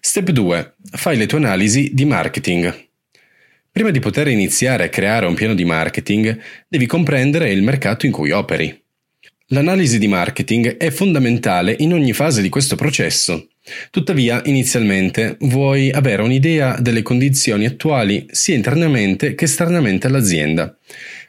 Step 0.01 0.31
2. 0.31 0.75
Fai 0.93 1.17
le 1.17 1.27
tue 1.27 1.39
analisi 1.39 1.91
di 1.95 2.05
marketing. 2.05 2.89
Prima 3.73 3.91
di 3.91 3.99
poter 3.99 4.29
iniziare 4.29 4.85
a 4.85 4.89
creare 4.89 5.27
un 5.27 5.35
piano 5.35 5.55
di 5.55 5.65
marketing, 5.65 6.39
devi 6.69 6.87
comprendere 6.87 7.51
il 7.51 7.63
mercato 7.63 8.07
in 8.07 8.13
cui 8.13 8.31
operi. 8.31 8.83
L'analisi 9.49 9.99
di 9.99 10.07
marketing 10.07 10.77
è 10.77 10.91
fondamentale 10.91 11.75
in 11.81 11.93
ogni 11.93 12.13
fase 12.13 12.41
di 12.41 12.49
questo 12.49 12.77
processo. 12.77 13.49
Tuttavia, 13.91 14.43
inizialmente 14.45 15.37
vuoi 15.41 15.91
avere 15.91 16.23
un'idea 16.23 16.77
delle 16.79 17.03
condizioni 17.03 17.65
attuali 17.65 18.27
sia 18.31 18.55
internamente 18.55 19.35
che 19.35 19.45
esternamente 19.45 20.07
all'azienda. 20.07 20.77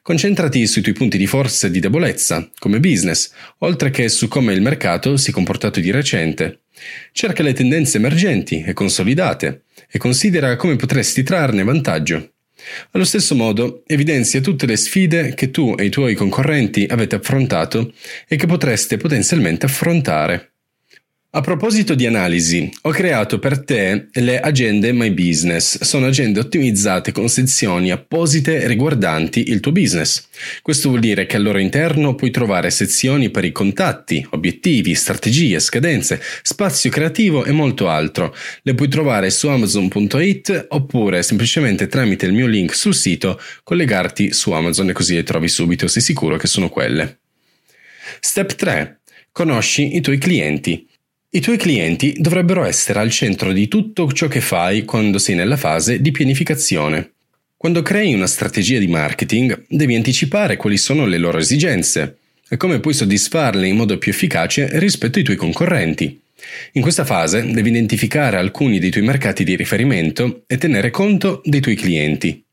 Concentrati 0.01 0.67
sui 0.67 0.81
tuoi 0.81 0.93
punti 0.93 1.17
di 1.17 1.27
forza 1.27 1.67
e 1.67 1.71
di 1.71 1.79
debolezza, 1.79 2.49
come 2.59 2.79
business, 2.79 3.31
oltre 3.59 3.89
che 3.89 4.09
su 4.09 4.27
come 4.27 4.53
il 4.53 4.61
mercato 4.61 5.17
si 5.17 5.31
è 5.31 5.33
comportato 5.33 5.79
di 5.79 5.91
recente. 5.91 6.59
Cerca 7.11 7.41
le 7.41 7.53
tendenze 7.53 7.97
emergenti 7.97 8.63
e 8.65 8.73
consolidate 8.73 9.63
e 9.89 9.97
considera 9.97 10.57
come 10.57 10.75
potresti 10.75 11.23
trarne 11.23 11.63
vantaggio. 11.63 12.31
Allo 12.91 13.05
stesso 13.05 13.35
modo, 13.35 13.83
evidenzia 13.87 14.41
tutte 14.41 14.65
le 14.65 14.75
sfide 14.75 15.33
che 15.35 15.51
tu 15.51 15.75
e 15.77 15.85
i 15.85 15.89
tuoi 15.89 16.15
concorrenti 16.15 16.85
avete 16.89 17.15
affrontato 17.15 17.93
e 18.27 18.35
che 18.35 18.45
potreste 18.45 18.97
potenzialmente 18.97 19.65
affrontare. 19.65 20.54
A 21.35 21.41
proposito 21.41 21.95
di 21.95 22.05
analisi, 22.05 22.71
ho 22.83 22.91
creato 22.91 23.39
per 23.39 23.61
te 23.65 24.07
le 24.09 24.39
agende 24.39 24.93
My 24.93 25.11
Business. 25.11 25.81
Sono 25.81 26.05
agende 26.05 26.39
ottimizzate 26.39 27.11
con 27.11 27.27
sezioni 27.27 27.91
apposite 27.91 28.65
riguardanti 28.67 29.49
il 29.49 29.59
tuo 29.59 29.73
business. 29.73 30.29
Questo 30.61 30.87
vuol 30.87 31.01
dire 31.01 31.25
che 31.25 31.35
al 31.35 31.43
loro 31.43 31.57
interno 31.57 32.15
puoi 32.15 32.31
trovare 32.31 32.69
sezioni 32.71 33.31
per 33.31 33.43
i 33.43 33.51
contatti, 33.51 34.25
obiettivi, 34.29 34.95
strategie, 34.95 35.59
scadenze, 35.59 36.21
spazio 36.41 36.89
creativo 36.89 37.43
e 37.43 37.51
molto 37.51 37.89
altro. 37.89 38.33
Le 38.61 38.73
puoi 38.73 38.87
trovare 38.87 39.29
su 39.29 39.49
amazon.it 39.49 40.67
oppure 40.69 41.21
semplicemente 41.21 41.87
tramite 41.87 42.25
il 42.25 42.31
mio 42.31 42.47
link 42.47 42.73
sul 42.73 42.95
sito 42.95 43.41
collegarti 43.65 44.31
su 44.31 44.51
Amazon 44.51 44.87
e 44.87 44.93
così 44.93 45.15
le 45.15 45.23
trovi 45.23 45.49
subito, 45.49 45.89
sei 45.89 46.01
sicuro 46.01 46.37
che 46.37 46.47
sono 46.47 46.69
quelle. 46.69 47.17
Step 48.21 48.55
3. 48.55 48.99
Conosci 49.33 49.97
i 49.97 49.99
tuoi 49.99 50.17
clienti. 50.17 50.87
I 51.35 51.41
tuoi 51.41 51.57
clienti 51.57 52.15
dovrebbero 52.17 52.63
essere 52.63 52.99
al 52.99 53.11
centro 53.11 53.51
di 53.51 53.67
tutto 53.67 54.09
ciò 54.13 54.29
che 54.29 54.39
fai 54.39 54.85
quando 54.85 55.17
sei 55.17 55.35
nella 55.35 55.57
fase 55.57 55.99
di 55.99 56.11
pianificazione. 56.11 57.11
Quando 57.57 57.81
crei 57.81 58.13
una 58.13 58.25
strategia 58.25 58.79
di 58.79 58.87
marketing, 58.87 59.65
devi 59.67 59.95
anticipare 59.95 60.55
quali 60.55 60.77
sono 60.77 61.05
le 61.05 61.17
loro 61.17 61.37
esigenze 61.37 62.19
e 62.47 62.55
come 62.55 62.79
puoi 62.79 62.93
soddisfarle 62.93 63.67
in 63.67 63.75
modo 63.75 63.97
più 63.97 64.13
efficace 64.13 64.79
rispetto 64.79 65.17
ai 65.17 65.25
tuoi 65.25 65.35
concorrenti. 65.35 66.21
In 66.71 66.81
questa 66.81 67.03
fase 67.03 67.51
devi 67.51 67.67
identificare 67.67 68.37
alcuni 68.37 68.79
dei 68.79 68.89
tuoi 68.89 69.03
mercati 69.03 69.43
di 69.43 69.57
riferimento 69.57 70.43
e 70.47 70.57
tenere 70.57 70.89
conto 70.89 71.41
dei 71.43 71.59
tuoi 71.59 71.75
clienti. 71.75 72.44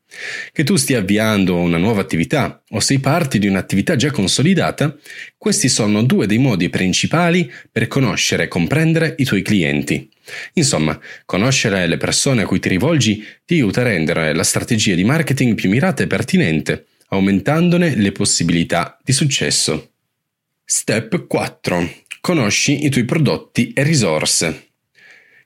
Che 0.51 0.63
tu 0.63 0.75
stia 0.75 0.99
avviando 0.99 1.55
una 1.55 1.77
nuova 1.77 2.01
attività 2.01 2.61
o 2.69 2.79
sei 2.79 2.99
parte 2.99 3.39
di 3.39 3.47
un'attività 3.47 3.95
già 3.95 4.11
consolidata, 4.11 4.95
questi 5.37 5.69
sono 5.69 6.03
due 6.03 6.27
dei 6.27 6.37
modi 6.37 6.69
principali 6.69 7.51
per 7.71 7.87
conoscere 7.87 8.43
e 8.43 8.47
comprendere 8.47 9.15
i 9.17 9.23
tuoi 9.23 9.41
clienti. 9.41 10.09
Insomma, 10.53 10.99
conoscere 11.25 11.87
le 11.87 11.97
persone 11.97 12.43
a 12.43 12.45
cui 12.45 12.59
ti 12.59 12.69
rivolgi 12.69 13.25
ti 13.45 13.55
aiuta 13.55 13.81
a 13.81 13.85
rendere 13.85 14.33
la 14.33 14.43
strategia 14.43 14.95
di 14.95 15.03
marketing 15.03 15.55
più 15.55 15.69
mirata 15.69 16.03
e 16.03 16.07
pertinente, 16.07 16.85
aumentandone 17.09 17.95
le 17.95 18.11
possibilità 18.11 18.97
di 19.03 19.11
successo. 19.11 19.91
Step 20.63 21.27
4. 21.27 21.91
Conosci 22.21 22.85
i 22.85 22.89
tuoi 22.89 23.03
prodotti 23.03 23.73
e 23.73 23.83
risorse. 23.83 24.72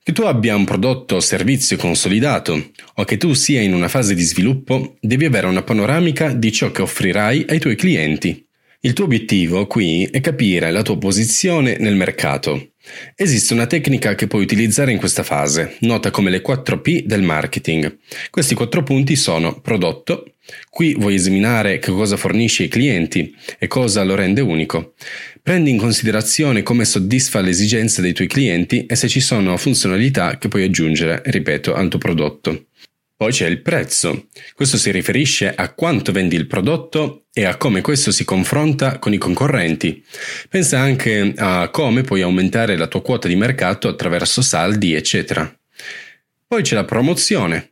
Che 0.07 0.13
tu 0.13 0.21
abbia 0.21 0.55
un 0.55 0.63
prodotto 0.63 1.15
o 1.15 1.19
servizio 1.19 1.75
consolidato 1.75 2.71
o 2.93 3.03
che 3.03 3.17
tu 3.17 3.33
sia 3.33 3.59
in 3.59 3.73
una 3.73 3.89
fase 3.89 4.15
di 4.15 4.21
sviluppo, 4.21 4.95
devi 5.01 5.25
avere 5.25 5.47
una 5.47 5.63
panoramica 5.63 6.31
di 6.31 6.49
ciò 6.53 6.71
che 6.71 6.81
offrirai 6.81 7.45
ai 7.49 7.59
tuoi 7.59 7.75
clienti. 7.75 8.47
Il 8.79 8.93
tuo 8.93 9.03
obiettivo 9.03 9.67
qui 9.67 10.05
è 10.05 10.21
capire 10.21 10.71
la 10.71 10.81
tua 10.81 10.97
posizione 10.97 11.75
nel 11.81 11.97
mercato. 11.97 12.69
Esiste 13.15 13.53
una 13.53 13.67
tecnica 13.67 14.15
che 14.15 14.27
puoi 14.27 14.43
utilizzare 14.43 14.93
in 14.93 14.97
questa 14.97 15.23
fase, 15.23 15.75
nota 15.81 16.09
come 16.09 16.29
le 16.29 16.41
4P 16.41 17.03
del 17.03 17.21
marketing. 17.21 17.97
Questi 18.29 18.55
quattro 18.55 18.83
punti 18.83 19.17
sono 19.17 19.59
prodotto, 19.59 20.35
qui 20.69 20.95
vuoi 20.97 21.15
esaminare 21.15 21.79
che 21.79 21.91
cosa 21.91 22.15
fornisce 22.15 22.63
ai 22.63 22.69
clienti 22.69 23.35
e 23.59 23.67
cosa 23.67 24.03
lo 24.03 24.15
rende 24.15 24.39
unico. 24.39 24.93
Prendi 25.47 25.69
in 25.69 25.77
considerazione 25.77 26.61
come 26.61 26.83
soddisfa 26.83 27.39
le 27.39 27.51
esigenze 27.51 28.01
dei 28.01 28.11
tuoi 28.11 28.27
clienti 28.27 28.85
e 28.85 28.97
se 28.97 29.07
ci 29.07 29.21
sono 29.21 29.55
funzionalità 29.55 30.37
che 30.37 30.49
puoi 30.49 30.65
aggiungere, 30.65 31.21
ripeto, 31.23 31.73
al 31.73 31.87
tuo 31.87 31.99
prodotto. 31.99 32.65
Poi 33.15 33.31
c'è 33.31 33.47
il 33.47 33.61
prezzo. 33.61 34.27
Questo 34.53 34.75
si 34.75 34.91
riferisce 34.91 35.55
a 35.55 35.73
quanto 35.73 36.11
vendi 36.11 36.35
il 36.35 36.47
prodotto 36.47 37.27
e 37.31 37.45
a 37.45 37.55
come 37.55 37.79
questo 37.79 38.11
si 38.11 38.25
confronta 38.25 38.99
con 38.99 39.13
i 39.13 39.17
concorrenti. 39.17 40.03
Pensa 40.49 40.79
anche 40.79 41.33
a 41.37 41.69
come 41.69 42.01
puoi 42.01 42.23
aumentare 42.23 42.75
la 42.75 42.87
tua 42.87 43.01
quota 43.01 43.29
di 43.29 43.37
mercato 43.37 43.87
attraverso 43.87 44.41
saldi, 44.41 44.95
eccetera. 44.95 45.49
Poi 46.45 46.61
c'è 46.61 46.75
la 46.75 46.83
promozione. 46.83 47.71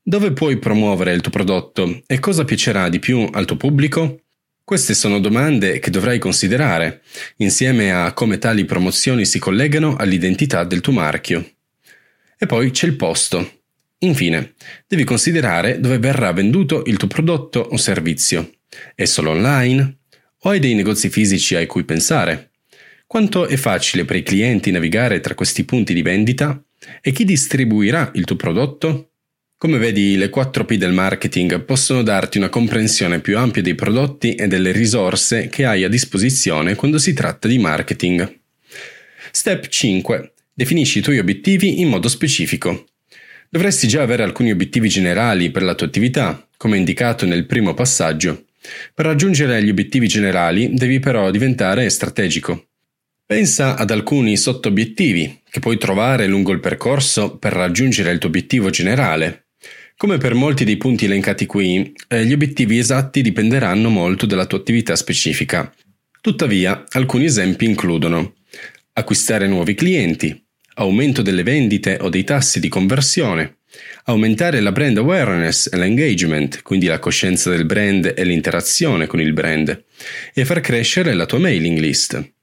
Dove 0.00 0.30
puoi 0.30 0.58
promuovere 0.58 1.14
il 1.14 1.20
tuo 1.20 1.32
prodotto 1.32 2.00
e 2.06 2.20
cosa 2.20 2.44
piacerà 2.44 2.88
di 2.88 3.00
più 3.00 3.28
al 3.32 3.44
tuo 3.44 3.56
pubblico? 3.56 4.20
Queste 4.68 4.92
sono 4.92 5.18
domande 5.18 5.78
che 5.78 5.88
dovrai 5.88 6.18
considerare, 6.18 7.00
insieme 7.36 7.90
a 7.90 8.12
come 8.12 8.36
tali 8.36 8.66
promozioni 8.66 9.24
si 9.24 9.38
collegano 9.38 9.96
all'identità 9.96 10.62
del 10.64 10.82
tuo 10.82 10.92
marchio. 10.92 11.52
E 12.36 12.44
poi 12.44 12.70
c'è 12.70 12.86
il 12.86 12.96
posto. 12.96 13.62
Infine, 14.00 14.52
devi 14.86 15.04
considerare 15.04 15.80
dove 15.80 15.98
verrà 15.98 16.32
venduto 16.32 16.82
il 16.84 16.98
tuo 16.98 17.08
prodotto 17.08 17.60
o 17.60 17.78
servizio. 17.78 18.56
È 18.94 19.06
solo 19.06 19.30
online? 19.30 20.00
O 20.40 20.50
hai 20.50 20.58
dei 20.58 20.74
negozi 20.74 21.08
fisici 21.08 21.54
ai 21.54 21.64
cui 21.64 21.84
pensare? 21.84 22.50
Quanto 23.06 23.46
è 23.46 23.56
facile 23.56 24.04
per 24.04 24.16
i 24.16 24.22
clienti 24.22 24.70
navigare 24.70 25.20
tra 25.20 25.34
questi 25.34 25.64
punti 25.64 25.94
di 25.94 26.02
vendita? 26.02 26.62
E 27.00 27.12
chi 27.12 27.24
distribuirà 27.24 28.10
il 28.16 28.24
tuo 28.24 28.36
prodotto? 28.36 29.12
Come 29.60 29.78
vedi, 29.78 30.16
le 30.16 30.30
4P 30.30 30.74
del 30.74 30.92
marketing 30.92 31.64
possono 31.64 32.04
darti 32.04 32.38
una 32.38 32.48
comprensione 32.48 33.18
più 33.18 33.36
ampia 33.36 33.60
dei 33.60 33.74
prodotti 33.74 34.36
e 34.36 34.46
delle 34.46 34.70
risorse 34.70 35.48
che 35.48 35.64
hai 35.64 35.82
a 35.82 35.88
disposizione 35.88 36.76
quando 36.76 36.96
si 36.98 37.12
tratta 37.12 37.48
di 37.48 37.58
marketing. 37.58 38.38
Step 39.32 39.66
5. 39.66 40.32
Definisci 40.54 40.98
i 40.98 41.02
tuoi 41.02 41.18
obiettivi 41.18 41.80
in 41.80 41.88
modo 41.88 42.06
specifico. 42.06 42.86
Dovresti 43.48 43.88
già 43.88 44.00
avere 44.00 44.22
alcuni 44.22 44.52
obiettivi 44.52 44.88
generali 44.88 45.50
per 45.50 45.64
la 45.64 45.74
tua 45.74 45.88
attività, 45.88 46.46
come 46.56 46.76
indicato 46.76 47.26
nel 47.26 47.46
primo 47.46 47.74
passaggio. 47.74 48.44
Per 48.94 49.04
raggiungere 49.04 49.60
gli 49.64 49.70
obiettivi 49.70 50.06
generali 50.06 50.72
devi 50.72 51.00
però 51.00 51.32
diventare 51.32 51.90
strategico. 51.90 52.68
Pensa 53.26 53.74
ad 53.74 53.90
alcuni 53.90 54.36
sottobiettivi 54.36 55.40
che 55.50 55.58
puoi 55.58 55.78
trovare 55.78 56.28
lungo 56.28 56.52
il 56.52 56.60
percorso 56.60 57.36
per 57.38 57.54
raggiungere 57.54 58.12
il 58.12 58.18
tuo 58.18 58.28
obiettivo 58.28 58.70
generale. 58.70 59.46
Come 59.98 60.18
per 60.18 60.34
molti 60.34 60.62
dei 60.62 60.76
punti 60.76 61.06
elencati 61.06 61.44
qui, 61.44 61.92
eh, 62.06 62.24
gli 62.24 62.32
obiettivi 62.32 62.78
esatti 62.78 63.20
dipenderanno 63.20 63.88
molto 63.88 64.26
dalla 64.26 64.46
tua 64.46 64.58
attività 64.58 64.94
specifica. 64.94 65.74
Tuttavia, 66.20 66.84
alcuni 66.90 67.24
esempi 67.24 67.64
includono 67.64 68.34
acquistare 68.92 69.48
nuovi 69.48 69.74
clienti, 69.74 70.40
aumento 70.74 71.20
delle 71.20 71.42
vendite 71.42 71.98
o 72.00 72.10
dei 72.10 72.22
tassi 72.22 72.60
di 72.60 72.68
conversione, 72.68 73.56
aumentare 74.04 74.60
la 74.60 74.70
brand 74.70 74.98
awareness 74.98 75.68
e 75.72 75.76
l'engagement, 75.76 76.62
quindi 76.62 76.86
la 76.86 77.00
coscienza 77.00 77.50
del 77.50 77.66
brand 77.66 78.14
e 78.16 78.24
l'interazione 78.24 79.08
con 79.08 79.20
il 79.20 79.32
brand, 79.32 79.84
e 80.32 80.44
far 80.44 80.60
crescere 80.60 81.12
la 81.12 81.26
tua 81.26 81.40
mailing 81.40 81.76
list. 81.80 82.34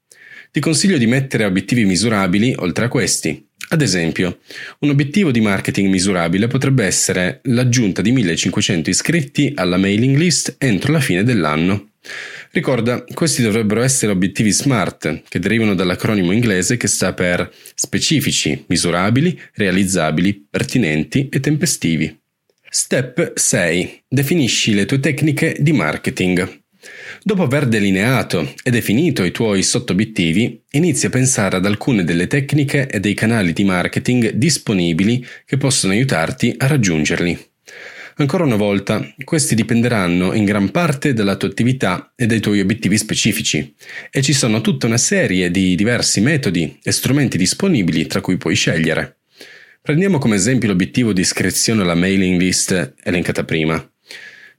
Ti 0.51 0.59
consiglio 0.59 0.97
di 0.97 1.07
mettere 1.07 1.45
obiettivi 1.45 1.85
misurabili 1.85 2.53
oltre 2.57 2.83
a 2.83 2.89
questi, 2.89 3.47
ad 3.69 3.81
esempio, 3.81 4.39
un 4.79 4.89
obiettivo 4.89 5.31
di 5.31 5.41
marketing 5.41 5.89
misurabile 5.89 6.47
potrebbe 6.47 6.85
essere 6.85 7.39
l'aggiunta 7.43 8.01
di 8.01 8.11
1500 8.11 8.89
iscritti 8.89 9.53
alla 9.55 9.77
mailing 9.77 10.15
list 10.15 10.55
entro 10.59 10.91
la 10.91 10.99
fine 10.99 11.23
dell'anno. 11.23 11.89
Ricorda, 12.51 13.03
questi 13.03 13.41
dovrebbero 13.41 13.81
essere 13.81 14.11
obiettivi 14.11 14.51
SMART, 14.51 15.23
che 15.27 15.39
derivano 15.39 15.73
dall'acronimo 15.73 16.31
inglese 16.31 16.77
che 16.77 16.87
sta 16.87 17.13
per 17.13 17.51
specifici, 17.73 18.63
misurabili, 18.67 19.37
realizzabili, 19.53 20.45
pertinenti 20.49 21.27
e 21.29 21.39
tempestivi. 21.39 22.17
Step 22.69 23.33
6. 23.35 24.03
Definisci 24.07 24.73
le 24.73 24.85
tue 24.85 24.99
tecniche 24.99 25.55
di 25.59 25.71
marketing. 25.71 26.63
Dopo 27.27 27.41
aver 27.41 27.65
delineato 27.65 28.53
e 28.61 28.69
definito 28.69 29.23
i 29.23 29.31
tuoi 29.31 29.63
sottobiettivi, 29.63 30.61
inizi 30.73 31.07
a 31.07 31.09
pensare 31.09 31.55
ad 31.55 31.65
alcune 31.65 32.03
delle 32.03 32.27
tecniche 32.27 32.87
e 32.87 32.99
dei 32.99 33.15
canali 33.15 33.51
di 33.51 33.63
marketing 33.63 34.33
disponibili 34.33 35.25
che 35.43 35.57
possono 35.57 35.93
aiutarti 35.93 36.53
a 36.55 36.67
raggiungerli. 36.67 37.35
Ancora 38.17 38.43
una 38.43 38.57
volta, 38.57 39.11
questi 39.23 39.55
dipenderanno 39.55 40.33
in 40.33 40.45
gran 40.45 40.69
parte 40.69 41.13
dalla 41.13 41.35
tua 41.35 41.47
attività 41.47 42.13
e 42.15 42.27
dai 42.27 42.39
tuoi 42.39 42.59
obiettivi 42.59 42.95
specifici, 42.95 43.73
e 44.11 44.21
ci 44.21 44.33
sono 44.33 44.61
tutta 44.61 44.85
una 44.85 44.99
serie 44.99 45.49
di 45.49 45.73
diversi 45.73 46.21
metodi 46.21 46.77
e 46.83 46.91
strumenti 46.91 47.39
disponibili 47.39 48.05
tra 48.05 48.21
cui 48.21 48.37
puoi 48.37 48.53
scegliere. 48.53 49.21
Prendiamo 49.81 50.19
come 50.19 50.35
esempio 50.35 50.67
l'obiettivo 50.67 51.11
di 51.11 51.21
iscrizione 51.21 51.81
alla 51.81 51.95
mailing 51.95 52.39
list 52.39 52.93
elencata 53.01 53.43
prima. 53.43 53.83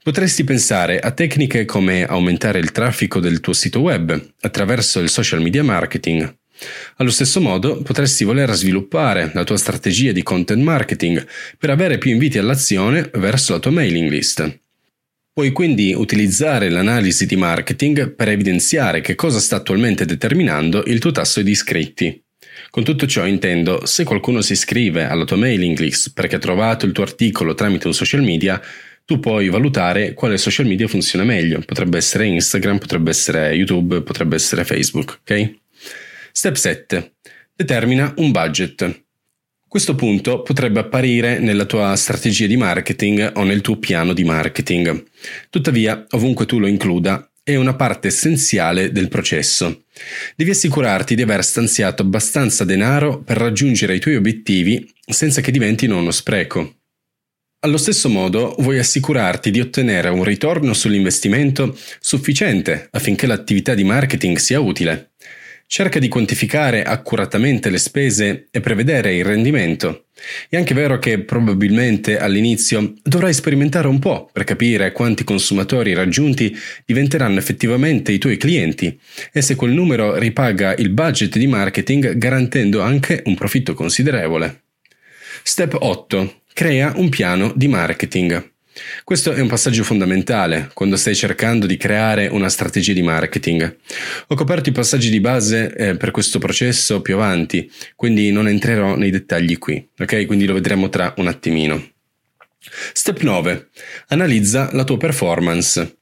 Potresti 0.06 0.44
pensare 0.44 1.00
a 1.00 1.10
tecniche 1.10 1.64
come 1.64 2.06
aumentare 2.06 2.60
il 2.60 2.70
traffico 2.70 3.18
del 3.18 3.40
tuo 3.40 3.52
sito 3.52 3.80
web 3.80 4.34
attraverso 4.42 5.00
il 5.00 5.08
social 5.08 5.42
media 5.42 5.64
marketing. 5.64 6.32
Allo 6.98 7.10
stesso 7.10 7.40
modo 7.40 7.82
potresti 7.82 8.22
voler 8.22 8.52
sviluppare 8.52 9.32
la 9.34 9.42
tua 9.42 9.56
strategia 9.56 10.12
di 10.12 10.22
content 10.22 10.62
marketing 10.62 11.26
per 11.58 11.70
avere 11.70 11.98
più 11.98 12.12
inviti 12.12 12.38
all'azione 12.38 13.10
verso 13.14 13.54
la 13.54 13.58
tua 13.58 13.72
mailing 13.72 14.08
list. 14.08 14.60
Puoi 15.32 15.50
quindi 15.50 15.92
utilizzare 15.92 16.68
l'analisi 16.70 17.26
di 17.26 17.34
marketing 17.34 18.14
per 18.14 18.28
evidenziare 18.28 19.00
che 19.00 19.16
cosa 19.16 19.40
sta 19.40 19.56
attualmente 19.56 20.04
determinando 20.04 20.84
il 20.86 21.00
tuo 21.00 21.10
tasso 21.10 21.42
di 21.42 21.50
iscritti. 21.50 22.22
Con 22.70 22.84
tutto 22.84 23.06
ciò 23.08 23.26
intendo, 23.26 23.84
se 23.84 24.04
qualcuno 24.04 24.40
si 24.40 24.52
iscrive 24.52 25.04
alla 25.04 25.24
tua 25.24 25.36
mailing 25.36 25.76
list 25.78 26.12
perché 26.12 26.36
ha 26.36 26.38
trovato 26.38 26.86
il 26.86 26.92
tuo 26.92 27.02
articolo 27.02 27.54
tramite 27.54 27.88
un 27.88 27.94
social 27.94 28.22
media, 28.22 28.62
tu 29.06 29.20
puoi 29.20 29.48
valutare 29.48 30.14
quale 30.14 30.36
social 30.36 30.66
media 30.66 30.88
funziona 30.88 31.24
meglio. 31.24 31.62
Potrebbe 31.64 31.96
essere 31.96 32.26
Instagram, 32.26 32.78
potrebbe 32.78 33.10
essere 33.10 33.54
YouTube, 33.54 34.02
potrebbe 34.02 34.34
essere 34.34 34.64
Facebook, 34.64 35.20
ok? 35.20 35.54
Step 36.32 36.56
7. 36.56 37.12
Determina 37.54 38.12
un 38.16 38.32
budget. 38.32 39.04
Questo 39.68 39.94
punto 39.94 40.42
potrebbe 40.42 40.80
apparire 40.80 41.38
nella 41.38 41.66
tua 41.66 41.94
strategia 41.94 42.46
di 42.46 42.56
marketing 42.56 43.32
o 43.36 43.44
nel 43.44 43.60
tuo 43.60 43.78
piano 43.78 44.12
di 44.12 44.24
marketing. 44.24 45.04
Tuttavia, 45.50 46.04
ovunque 46.10 46.44
tu 46.44 46.58
lo 46.58 46.66
includa, 46.66 47.30
è 47.44 47.54
una 47.54 47.74
parte 47.74 48.08
essenziale 48.08 48.90
del 48.90 49.06
processo. 49.06 49.84
Devi 50.34 50.50
assicurarti 50.50 51.14
di 51.14 51.22
aver 51.22 51.44
stanziato 51.44 52.02
abbastanza 52.02 52.64
denaro 52.64 53.22
per 53.22 53.36
raggiungere 53.36 53.94
i 53.94 54.00
tuoi 54.00 54.16
obiettivi 54.16 54.92
senza 55.06 55.40
che 55.40 55.52
diventino 55.52 55.96
uno 55.96 56.10
spreco. 56.10 56.74
Allo 57.66 57.78
stesso 57.78 58.08
modo 58.08 58.54
vuoi 58.60 58.78
assicurarti 58.78 59.50
di 59.50 59.58
ottenere 59.58 60.08
un 60.08 60.22
ritorno 60.22 60.72
sull'investimento 60.72 61.76
sufficiente 61.98 62.86
affinché 62.92 63.26
l'attività 63.26 63.74
di 63.74 63.82
marketing 63.82 64.36
sia 64.36 64.60
utile. 64.60 65.10
Cerca 65.66 65.98
di 65.98 66.06
quantificare 66.06 66.84
accuratamente 66.84 67.68
le 67.68 67.78
spese 67.78 68.46
e 68.52 68.60
prevedere 68.60 69.16
il 69.16 69.24
rendimento. 69.24 70.04
È 70.48 70.56
anche 70.56 70.74
vero 70.74 71.00
che 71.00 71.18
probabilmente 71.24 72.20
all'inizio 72.20 72.94
dovrai 73.02 73.34
sperimentare 73.34 73.88
un 73.88 73.98
po' 73.98 74.30
per 74.32 74.44
capire 74.44 74.92
quanti 74.92 75.24
consumatori 75.24 75.92
raggiunti 75.92 76.56
diventeranno 76.84 77.40
effettivamente 77.40 78.12
i 78.12 78.18
tuoi 78.18 78.36
clienti 78.36 78.96
e 79.32 79.42
se 79.42 79.56
quel 79.56 79.72
numero 79.72 80.16
ripaga 80.16 80.76
il 80.76 80.90
budget 80.90 81.36
di 81.36 81.48
marketing 81.48 82.16
garantendo 82.16 82.80
anche 82.80 83.24
un 83.26 83.34
profitto 83.34 83.74
considerevole. 83.74 84.60
Step 85.42 85.76
8. 85.80 86.42
Crea 86.56 86.94
un 86.96 87.10
piano 87.10 87.52
di 87.54 87.68
marketing. 87.68 88.52
Questo 89.04 89.32
è 89.34 89.40
un 89.42 89.46
passaggio 89.46 89.84
fondamentale 89.84 90.70
quando 90.72 90.96
stai 90.96 91.14
cercando 91.14 91.66
di 91.66 91.76
creare 91.76 92.28
una 92.28 92.48
strategia 92.48 92.94
di 92.94 93.02
marketing. 93.02 93.76
Ho 94.28 94.34
coperto 94.34 94.70
i 94.70 94.72
passaggi 94.72 95.10
di 95.10 95.20
base 95.20 95.76
eh, 95.76 95.96
per 95.98 96.12
questo 96.12 96.38
processo 96.38 97.02
più 97.02 97.16
avanti, 97.16 97.70
quindi 97.94 98.32
non 98.32 98.48
entrerò 98.48 98.96
nei 98.96 99.10
dettagli 99.10 99.58
qui, 99.58 99.86
ok? 99.98 100.24
Quindi 100.24 100.46
lo 100.46 100.54
vedremo 100.54 100.88
tra 100.88 101.12
un 101.18 101.26
attimino. 101.26 101.90
Step 102.94 103.20
9. 103.20 103.68
Analizza 104.08 104.70
la 104.72 104.84
tua 104.84 104.96
performance. 104.96 105.95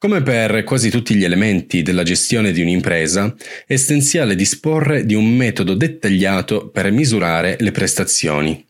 Come 0.00 0.22
per 0.22 0.62
quasi 0.62 0.90
tutti 0.90 1.16
gli 1.16 1.24
elementi 1.24 1.82
della 1.82 2.04
gestione 2.04 2.52
di 2.52 2.60
un'impresa, 2.60 3.34
è 3.66 3.72
essenziale 3.72 4.36
disporre 4.36 5.04
di 5.04 5.14
un 5.14 5.26
metodo 5.26 5.74
dettagliato 5.74 6.68
per 6.68 6.92
misurare 6.92 7.56
le 7.58 7.72
prestazioni. 7.72 8.64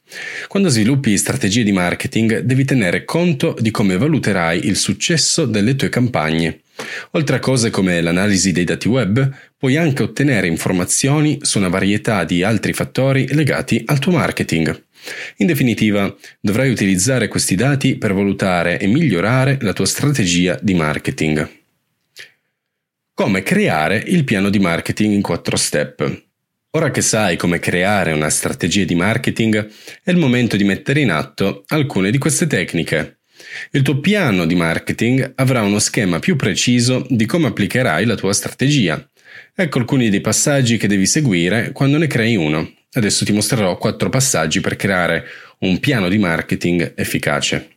Quando 0.48 0.70
sviluppi 0.70 1.18
strategie 1.18 1.64
di 1.64 1.72
marketing 1.72 2.38
devi 2.38 2.64
tenere 2.64 3.04
conto 3.04 3.54
di 3.60 3.70
come 3.70 3.98
valuterai 3.98 4.64
il 4.64 4.76
successo 4.76 5.44
delle 5.44 5.76
tue 5.76 5.90
campagne. 5.90 6.60
Oltre 7.10 7.36
a 7.36 7.40
cose 7.40 7.68
come 7.68 8.00
l'analisi 8.00 8.50
dei 8.50 8.64
dati 8.64 8.88
web, 8.88 9.30
puoi 9.58 9.76
anche 9.76 10.02
ottenere 10.02 10.46
informazioni 10.46 11.40
su 11.42 11.58
una 11.58 11.68
varietà 11.68 12.24
di 12.24 12.42
altri 12.42 12.72
fattori 12.72 13.28
legati 13.34 13.82
al 13.84 13.98
tuo 13.98 14.12
marketing. 14.12 14.84
In 15.36 15.46
definitiva, 15.46 16.14
dovrai 16.40 16.70
utilizzare 16.70 17.28
questi 17.28 17.54
dati 17.54 17.96
per 17.96 18.14
valutare 18.14 18.78
e 18.78 18.86
migliorare 18.86 19.58
la 19.60 19.72
tua 19.72 19.86
strategia 19.86 20.58
di 20.60 20.74
marketing. 20.74 21.48
Come 23.14 23.42
creare 23.42 24.02
il 24.06 24.24
piano 24.24 24.48
di 24.48 24.58
marketing 24.58 25.12
in 25.12 25.22
4 25.22 25.56
step. 25.56 26.26
Ora 26.72 26.90
che 26.90 27.00
sai 27.00 27.36
come 27.36 27.58
creare 27.58 28.12
una 28.12 28.30
strategia 28.30 28.84
di 28.84 28.94
marketing, 28.94 29.68
è 30.04 30.10
il 30.10 30.18
momento 30.18 30.56
di 30.56 30.64
mettere 30.64 31.00
in 31.00 31.10
atto 31.10 31.64
alcune 31.68 32.10
di 32.10 32.18
queste 32.18 32.46
tecniche. 32.46 33.20
Il 33.70 33.82
tuo 33.82 34.00
piano 34.00 34.46
di 34.46 34.54
marketing 34.54 35.32
avrà 35.36 35.62
uno 35.62 35.78
schema 35.78 36.18
più 36.18 36.36
preciso 36.36 37.06
di 37.08 37.24
come 37.24 37.48
applicherai 37.48 38.04
la 38.04 38.14
tua 38.14 38.32
strategia. 38.32 39.04
Ecco 39.54 39.78
alcuni 39.78 40.10
dei 40.10 40.20
passaggi 40.20 40.76
che 40.76 40.86
devi 40.86 41.06
seguire 41.06 41.72
quando 41.72 41.98
ne 41.98 42.06
crei 42.06 42.36
uno. 42.36 42.72
Adesso 42.90 43.24
ti 43.24 43.32
mostrerò 43.32 43.76
quattro 43.76 44.08
passaggi 44.08 44.60
per 44.60 44.76
creare 44.76 45.24
un 45.60 45.78
piano 45.78 46.08
di 46.08 46.16
marketing 46.16 46.94
efficace. 46.96 47.76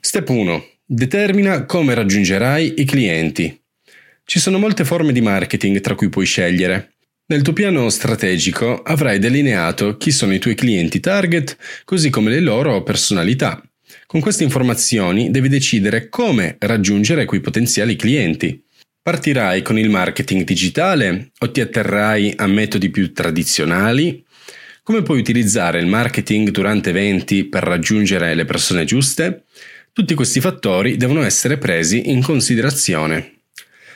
Step 0.00 0.28
1. 0.28 0.66
Determina 0.84 1.64
come 1.64 1.94
raggiungerai 1.94 2.74
i 2.78 2.84
clienti. 2.84 3.56
Ci 4.24 4.40
sono 4.40 4.58
molte 4.58 4.84
forme 4.84 5.12
di 5.12 5.20
marketing 5.20 5.80
tra 5.80 5.94
cui 5.94 6.08
puoi 6.08 6.26
scegliere. 6.26 6.94
Nel 7.26 7.42
tuo 7.42 7.52
piano 7.52 7.88
strategico 7.90 8.82
avrai 8.82 9.20
delineato 9.20 9.96
chi 9.96 10.10
sono 10.10 10.34
i 10.34 10.40
tuoi 10.40 10.56
clienti 10.56 10.98
target, 10.98 11.56
così 11.84 12.10
come 12.10 12.30
le 12.30 12.40
loro 12.40 12.82
personalità. 12.82 13.62
Con 14.06 14.20
queste 14.20 14.42
informazioni 14.42 15.30
devi 15.30 15.48
decidere 15.48 16.08
come 16.08 16.56
raggiungere 16.58 17.26
quei 17.26 17.40
potenziali 17.40 17.94
clienti. 17.94 18.60
Partirai 19.02 19.62
con 19.62 19.78
il 19.78 19.88
marketing 19.88 20.44
digitale 20.44 21.30
o 21.38 21.50
ti 21.50 21.62
atterrai 21.62 22.34
a 22.36 22.46
metodi 22.46 22.90
più 22.90 23.14
tradizionali? 23.14 24.22
Come 24.82 25.02
puoi 25.02 25.18
utilizzare 25.18 25.80
il 25.80 25.86
marketing 25.86 26.50
durante 26.50 26.90
eventi 26.90 27.44
per 27.44 27.62
raggiungere 27.62 28.34
le 28.34 28.44
persone 28.44 28.84
giuste? 28.84 29.44
Tutti 29.92 30.12
questi 30.12 30.40
fattori 30.40 30.98
devono 30.98 31.22
essere 31.22 31.56
presi 31.56 32.10
in 32.10 32.22
considerazione. 32.22 33.38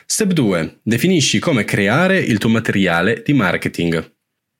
Step 0.07 0.31
2. 0.31 0.79
Definisci 0.81 1.37
come 1.37 1.65
creare 1.65 2.17
il 2.17 2.39
tuo 2.39 2.49
materiale 2.49 3.21
di 3.23 3.33
marketing. 3.33 4.13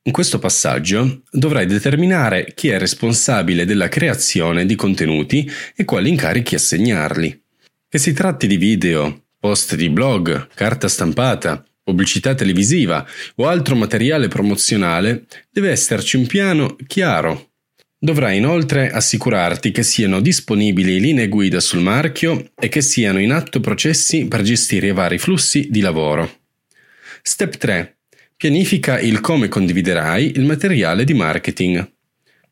In 0.04 0.12
questo 0.12 0.38
passaggio 0.38 1.22
dovrai 1.28 1.66
determinare 1.66 2.52
chi 2.54 2.68
è 2.68 2.78
responsabile 2.78 3.64
della 3.64 3.88
creazione 3.88 4.64
di 4.64 4.76
contenuti 4.76 5.50
e 5.74 5.84
quali 5.84 6.08
incarichi 6.08 6.54
assegnarli. 6.54 7.42
Che 7.88 7.98
si 7.98 8.12
tratti 8.12 8.46
di 8.46 8.56
video, 8.56 9.25
post 9.46 9.76
di 9.76 9.88
blog, 9.90 10.48
carta 10.54 10.88
stampata, 10.88 11.64
pubblicità 11.84 12.34
televisiva 12.34 13.06
o 13.36 13.46
altro 13.46 13.76
materiale 13.76 14.26
promozionale, 14.26 15.26
deve 15.52 15.70
esserci 15.70 16.16
un 16.16 16.26
piano 16.26 16.74
chiaro. 16.84 17.52
Dovrai 17.96 18.38
inoltre 18.38 18.90
assicurarti 18.90 19.70
che 19.70 19.84
siano 19.84 20.18
disponibili 20.18 20.98
linee 20.98 21.28
guida 21.28 21.60
sul 21.60 21.80
marchio 21.80 22.50
e 22.58 22.68
che 22.68 22.80
siano 22.80 23.20
in 23.20 23.30
atto 23.30 23.60
processi 23.60 24.26
per 24.26 24.42
gestire 24.42 24.88
i 24.88 24.92
vari 24.92 25.18
flussi 25.18 25.68
di 25.70 25.78
lavoro. 25.78 26.28
Step 27.22 27.56
3 27.56 27.98
Pianifica 28.36 28.98
il 28.98 29.20
come 29.20 29.46
condividerai 29.46 30.32
il 30.34 30.42
materiale 30.42 31.04
di 31.04 31.14
marketing. 31.14 31.88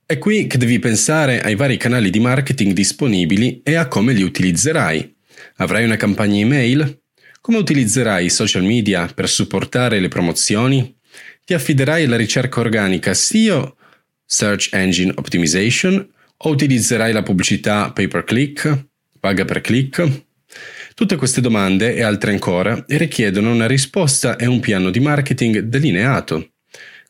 È 0.07 0.17
qui 0.19 0.47
che 0.47 0.59
devi 0.59 0.79
pensare 0.79 1.43
ai 1.43 1.57
vari 1.57 1.77
canali 1.77 2.11
di 2.11 2.21
marketing 2.21 2.73
disponibili 2.73 3.63
e 3.65 3.75
a 3.75 3.89
come 3.89 4.13
li 4.13 4.23
utilizzerai. 4.23 5.14
Avrai 5.59 5.85
una 5.85 5.97
campagna 5.97 6.41
email? 6.41 7.03
Come 7.41 7.59
utilizzerai 7.59 8.25
i 8.25 8.31
social 8.31 8.65
media 8.65 9.07
per 9.07 9.29
supportare 9.29 10.01
le 10.01 10.09
promozioni? 10.09 10.97
Ti 11.45 11.55
affiderai 11.55 12.05
alla 12.05 12.17
ricerca 12.17 12.59
organica 12.59 13.15
SEO, 13.15 13.77
Search 14.25 14.71
Engine 14.73 15.13
Optimization, 15.15 16.09
o 16.37 16.51
utilizzerai 16.51 17.13
la 17.13 17.23
pubblicità 17.23 17.93
pay 17.93 18.09
per 18.09 18.25
click, 18.25 18.87
paga 19.21 19.45
per 19.45 19.61
click? 19.61 20.25
Tutte 20.95 21.17
queste 21.17 21.41
domande 21.41 21.95
e 21.95 22.03
altre 22.03 22.33
ancora 22.33 22.85
richiedono 22.89 23.53
una 23.53 23.67
risposta 23.67 24.37
e 24.37 24.47
un 24.47 24.59
piano 24.59 24.91
di 24.91 24.99
marketing 24.99 25.61
delineato. 25.61 26.55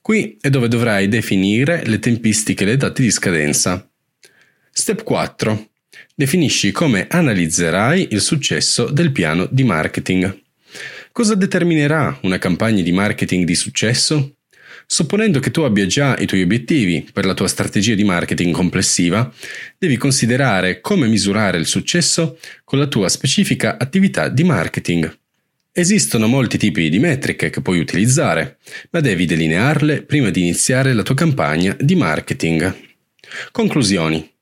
Qui 0.02 0.36
è 0.38 0.50
dove 0.50 0.68
dovrai 0.68 1.08
definire 1.08 1.82
le 1.86 1.98
tempistiche 1.98 2.64
e 2.64 2.66
le 2.66 2.76
date 2.76 3.00
di 3.00 3.10
scadenza. 3.10 3.90
Step 4.70 5.02
4. 5.02 5.68
Definisci 6.16 6.70
come 6.70 7.08
analizzerai 7.08 8.10
il 8.12 8.20
successo 8.20 8.84
del 8.84 9.10
piano 9.10 9.48
di 9.50 9.64
marketing. 9.64 10.42
Cosa 11.10 11.34
determinerà 11.34 12.16
una 12.22 12.38
campagna 12.38 12.84
di 12.84 12.92
marketing 12.92 13.44
di 13.44 13.56
successo? 13.56 14.36
Supponendo 14.86 15.40
che 15.40 15.50
tu 15.50 15.62
abbia 15.62 15.86
già 15.86 16.16
i 16.16 16.26
tuoi 16.26 16.42
obiettivi 16.42 17.04
per 17.12 17.24
la 17.24 17.34
tua 17.34 17.48
strategia 17.48 17.96
di 17.96 18.04
marketing 18.04 18.54
complessiva, 18.54 19.28
devi 19.76 19.96
considerare 19.96 20.80
come 20.80 21.08
misurare 21.08 21.58
il 21.58 21.66
successo 21.66 22.38
con 22.62 22.78
la 22.78 22.86
tua 22.86 23.08
specifica 23.08 23.76
attività 23.76 24.28
di 24.28 24.44
marketing. 24.44 25.18
Esistono 25.72 26.28
molti 26.28 26.58
tipi 26.58 26.90
di 26.90 27.00
metriche 27.00 27.50
che 27.50 27.60
puoi 27.60 27.80
utilizzare, 27.80 28.58
ma 28.90 29.00
devi 29.00 29.26
delinearle 29.26 30.02
prima 30.02 30.30
di 30.30 30.42
iniziare 30.42 30.92
la 30.92 31.02
tua 31.02 31.16
campagna 31.16 31.76
di 31.76 31.96
marketing. 31.96 32.72
Conclusioni. 33.50 34.33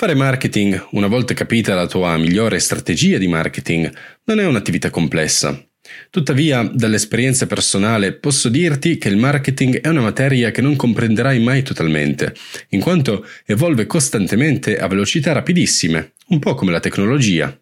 Fare 0.00 0.14
marketing, 0.14 0.86
una 0.92 1.08
volta 1.08 1.34
capita 1.34 1.74
la 1.74 1.86
tua 1.86 2.16
migliore 2.16 2.58
strategia 2.58 3.18
di 3.18 3.28
marketing, 3.28 3.92
non 4.24 4.40
è 4.40 4.46
un'attività 4.46 4.88
complessa. 4.88 5.62
Tuttavia, 6.08 6.62
dall'esperienza 6.62 7.46
personale 7.46 8.14
posso 8.14 8.48
dirti 8.48 8.96
che 8.96 9.08
il 9.08 9.18
marketing 9.18 9.82
è 9.82 9.88
una 9.88 10.00
materia 10.00 10.52
che 10.52 10.62
non 10.62 10.74
comprenderai 10.74 11.38
mai 11.40 11.62
totalmente, 11.62 12.34
in 12.70 12.80
quanto 12.80 13.26
evolve 13.44 13.84
costantemente 13.84 14.78
a 14.78 14.86
velocità 14.86 15.32
rapidissime, 15.32 16.14
un 16.28 16.38
po' 16.38 16.54
come 16.54 16.72
la 16.72 16.80
tecnologia. 16.80 17.59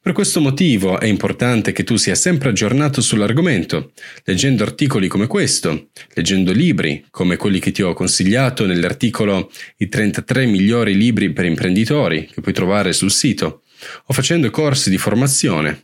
Per 0.00 0.12
questo 0.12 0.40
motivo 0.40 0.98
è 1.00 1.06
importante 1.06 1.72
che 1.72 1.84
tu 1.84 1.96
sia 1.96 2.14
sempre 2.14 2.48
aggiornato 2.48 3.00
sull'argomento, 3.00 3.92
leggendo 4.24 4.62
articoli 4.62 5.08
come 5.08 5.26
questo, 5.26 5.88
leggendo 6.14 6.52
libri 6.52 7.04
come 7.10 7.36
quelli 7.36 7.58
che 7.58 7.72
ti 7.72 7.82
ho 7.82 7.92
consigliato 7.92 8.64
nell'articolo 8.64 9.50
I 9.78 9.88
33 9.88 10.46
migliori 10.46 10.96
libri 10.96 11.32
per 11.32 11.44
imprenditori 11.44 12.26
che 12.32 12.40
puoi 12.40 12.54
trovare 12.54 12.92
sul 12.92 13.10
sito, 13.10 13.62
o 14.06 14.14
facendo 14.14 14.48
corsi 14.50 14.88
di 14.88 14.98
formazione 14.98 15.82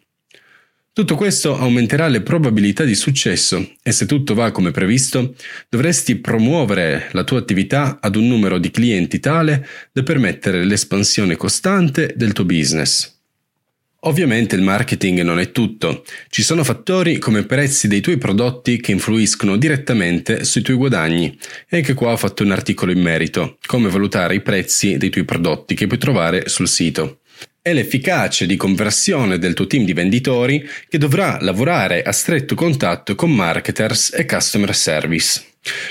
tutto 0.94 1.16
questo 1.16 1.58
aumenterà 1.58 2.06
le 2.06 2.20
probabilità 2.20 2.84
di 2.84 2.94
successo 2.94 3.72
e 3.82 3.90
se 3.90 4.06
tutto 4.06 4.32
va 4.32 4.52
come 4.52 4.70
previsto, 4.70 5.34
dovresti 5.68 6.14
promuovere 6.20 7.08
la 7.10 7.24
tua 7.24 7.40
attività 7.40 7.98
ad 8.00 8.14
un 8.14 8.28
numero 8.28 8.58
di 8.58 8.70
clienti 8.70 9.18
tale 9.18 9.66
da 9.90 10.04
permettere 10.04 10.62
l'espansione 10.62 11.34
costante 11.34 12.12
del 12.14 12.32
tuo 12.32 12.44
business. 12.44 13.13
Ovviamente 14.06 14.54
il 14.54 14.60
marketing 14.60 15.22
non 15.22 15.38
è 15.38 15.50
tutto, 15.50 16.04
ci 16.28 16.42
sono 16.42 16.62
fattori 16.62 17.16
come 17.18 17.40
i 17.40 17.46
prezzi 17.46 17.88
dei 17.88 18.02
tuoi 18.02 18.18
prodotti 18.18 18.78
che 18.78 18.92
influiscono 18.92 19.56
direttamente 19.56 20.44
sui 20.44 20.60
tuoi 20.60 20.76
guadagni 20.76 21.38
e 21.66 21.78
anche 21.78 21.94
qua 21.94 22.12
ho 22.12 22.16
fatto 22.18 22.42
un 22.42 22.50
articolo 22.50 22.92
in 22.92 23.00
merito, 23.00 23.56
come 23.66 23.88
valutare 23.88 24.34
i 24.34 24.42
prezzi 24.42 24.98
dei 24.98 25.08
tuoi 25.08 25.24
prodotti 25.24 25.74
che 25.74 25.86
puoi 25.86 25.98
trovare 25.98 26.48
sul 26.48 26.68
sito 26.68 27.20
è 27.66 27.72
l'efficacia 27.72 28.44
di 28.44 28.56
conversione 28.56 29.38
del 29.38 29.54
tuo 29.54 29.66
team 29.66 29.86
di 29.86 29.94
venditori 29.94 30.68
che 30.86 30.98
dovrà 30.98 31.38
lavorare 31.40 32.02
a 32.02 32.12
stretto 32.12 32.54
contatto 32.54 33.14
con 33.14 33.32
marketers 33.32 34.12
e 34.12 34.26
customer 34.26 34.74
service. 34.74 35.42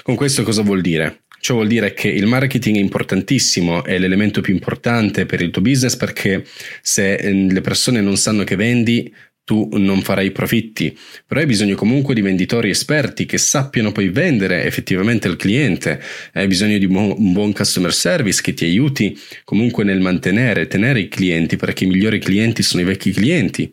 Con 0.04 0.14
questo 0.14 0.44
cosa 0.44 0.62
vuol 0.62 0.82
dire? 0.82 1.23
Ciò 1.44 1.56
vuol 1.56 1.68
dire 1.68 1.94
che 1.94 2.08
il 2.08 2.26
marketing 2.26 2.78
è 2.78 2.80
importantissimo, 2.80 3.84
è 3.84 4.00
l'elemento 4.00 4.40
più 4.40 4.54
importante 4.54 5.26
per 5.26 5.42
il 5.42 5.50
tuo 5.50 5.62
business 5.62 5.98
perché 5.98 6.46
se 6.82 7.16
eh, 7.16 7.34
le 7.34 7.60
persone 7.60 8.00
non 8.00 8.16
sanno 8.16 8.46
che 8.46 8.56
vendi, 8.56 9.14
tu 9.44 9.68
non 9.74 10.02
farai 10.02 10.32
profitti, 10.32 10.98
però 11.28 11.42
hai 11.42 11.46
bisogno 11.46 11.76
comunque 11.76 12.14
di 12.14 12.22
venditori 12.22 12.70
esperti 12.70 13.26
che 13.26 13.38
sappiano 13.38 13.92
poi 13.92 14.08
vendere 14.08 14.64
effettivamente 14.64 15.28
al 15.28 15.36
cliente, 15.36 16.02
hai 16.32 16.48
bisogno 16.48 16.78
di 16.78 16.86
un 16.86 17.34
buon 17.34 17.52
customer 17.52 17.94
service 17.94 18.42
che 18.42 18.54
ti 18.54 18.64
aiuti 18.64 19.20
comunque 19.44 19.84
nel 19.84 20.00
mantenere, 20.00 20.68
tenere 20.68 21.02
i 21.02 21.10
clienti, 21.10 21.58
perché 21.58 21.84
i 21.84 21.88
migliori 21.88 22.20
clienti 22.20 22.64
sono 22.64 22.84
i 22.84 22.86
vecchi 22.86 23.12
clienti 23.12 23.70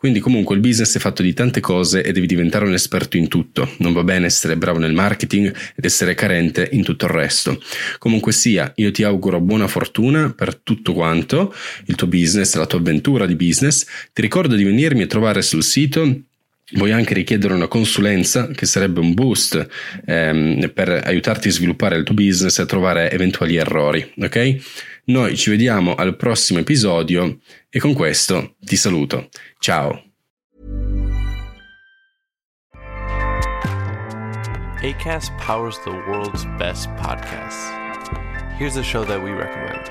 quindi 0.00 0.20
comunque 0.20 0.54
il 0.54 0.62
business 0.62 0.96
è 0.96 0.98
fatto 0.98 1.20
di 1.20 1.34
tante 1.34 1.60
cose 1.60 2.02
e 2.02 2.12
devi 2.12 2.26
diventare 2.26 2.64
un 2.64 2.72
esperto 2.72 3.18
in 3.18 3.28
tutto. 3.28 3.68
Non 3.80 3.92
va 3.92 4.02
bene 4.02 4.24
essere 4.24 4.56
bravo 4.56 4.78
nel 4.78 4.94
marketing 4.94 5.54
ed 5.76 5.84
essere 5.84 6.14
carente 6.14 6.66
in 6.72 6.82
tutto 6.82 7.04
il 7.04 7.10
resto. 7.10 7.60
Comunque 7.98 8.32
sia, 8.32 8.72
io 8.76 8.90
ti 8.92 9.02
auguro 9.02 9.42
buona 9.42 9.68
fortuna 9.68 10.32
per 10.32 10.56
tutto 10.56 10.94
quanto, 10.94 11.54
il 11.84 11.96
tuo 11.96 12.06
business, 12.06 12.54
la 12.54 12.64
tua 12.64 12.78
avventura 12.78 13.26
di 13.26 13.36
business. 13.36 13.84
Ti 14.14 14.22
ricordo 14.22 14.54
di 14.54 14.64
venirmi 14.64 15.02
a 15.02 15.06
trovare 15.06 15.42
sul 15.42 15.62
sito 15.62 16.22
Vuoi 16.72 16.92
anche 16.92 17.14
richiedere 17.14 17.52
una 17.52 17.66
consulenza 17.66 18.46
che 18.46 18.64
sarebbe 18.64 19.00
un 19.00 19.12
boost 19.12 19.66
ehm, 20.06 20.70
per 20.72 20.88
aiutarti 21.04 21.48
a 21.48 21.50
sviluppare 21.50 21.96
il 21.96 22.04
tuo 22.04 22.14
business 22.14 22.58
e 22.58 22.62
a 22.62 22.66
trovare 22.66 23.10
eventuali 23.10 23.56
errori, 23.56 24.12
ok? 24.16 24.88
Noi 25.10 25.36
ci 25.36 25.50
vediamo 25.50 25.96
al 25.96 26.14
prossimo 26.14 26.60
episodio 26.60 27.40
e 27.68 27.80
con 27.80 27.94
questo 27.94 28.54
ti 28.60 28.76
saluto. 28.76 29.28
Ciao. 29.58 30.04
ACAST 34.80 35.32
powers 35.44 35.82
the 35.82 35.90
world's 36.06 36.44
best 36.58 36.88
podcasts. 36.90 37.72
Here's 38.56 38.76
a 38.76 38.84
show 38.84 39.04
that 39.04 39.20
we 39.20 39.32
recommend. 39.32 39.90